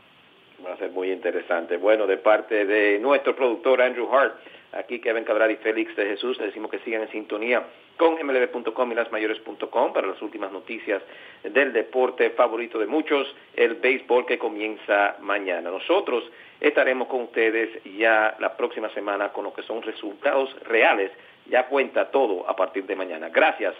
Va 0.66 0.74
a 0.74 0.78
ser 0.78 0.92
muy 0.92 1.12
interesante. 1.12 1.78
Bueno, 1.78 2.06
de 2.06 2.18
parte 2.18 2.66
de 2.66 3.00
nuestro 3.00 3.36
productor 3.36 3.82
Andrew 3.82 4.14
Hart, 4.14 4.36
aquí 4.74 5.00
Kevin 5.00 5.24
Cabral 5.24 5.52
y 5.52 5.56
Félix 5.58 5.96
de 5.96 6.06
Jesús, 6.06 6.40
le 6.40 6.48
decimos 6.48 6.72
que 6.72 6.80
sigan 6.80 7.02
en 7.02 7.12
sintonía 7.12 7.64
con 7.98 8.16
mlb.com 8.16 8.92
y 8.92 8.96
lasmayores.com 8.96 9.94
para 9.94 10.08
las 10.08 10.22
últimas 10.22 10.52
noticias 10.52 11.02
del 11.44 11.74
deporte 11.74 12.30
favorito 12.32 12.80
de 12.80 12.88
muchos, 12.88 13.28
el 13.56 13.76
béisbol 13.76 14.26
que 14.26 14.38
comienza 14.38 15.18
mañana. 15.20 15.70
Nosotros 15.70 16.24
estaremos 16.62 17.08
con 17.08 17.24
ustedes 17.24 17.84
ya 17.98 18.36
la 18.40 18.56
próxima 18.56 18.90
semana 18.90 19.30
con 19.30 19.44
lo 19.44 19.54
que 19.54 19.64
son 19.64 19.82
resultados 19.82 20.56
reales. 20.64 21.12
Ya 21.48 21.68
cuenta 21.68 22.12
todo 22.12 22.48
a 22.48 22.56
partir 22.56 22.86
de 22.86 22.96
mañana. 22.96 23.30
Gracias 23.30 23.76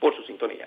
por 0.00 0.16
su 0.16 0.22
sintonía. 0.22 0.66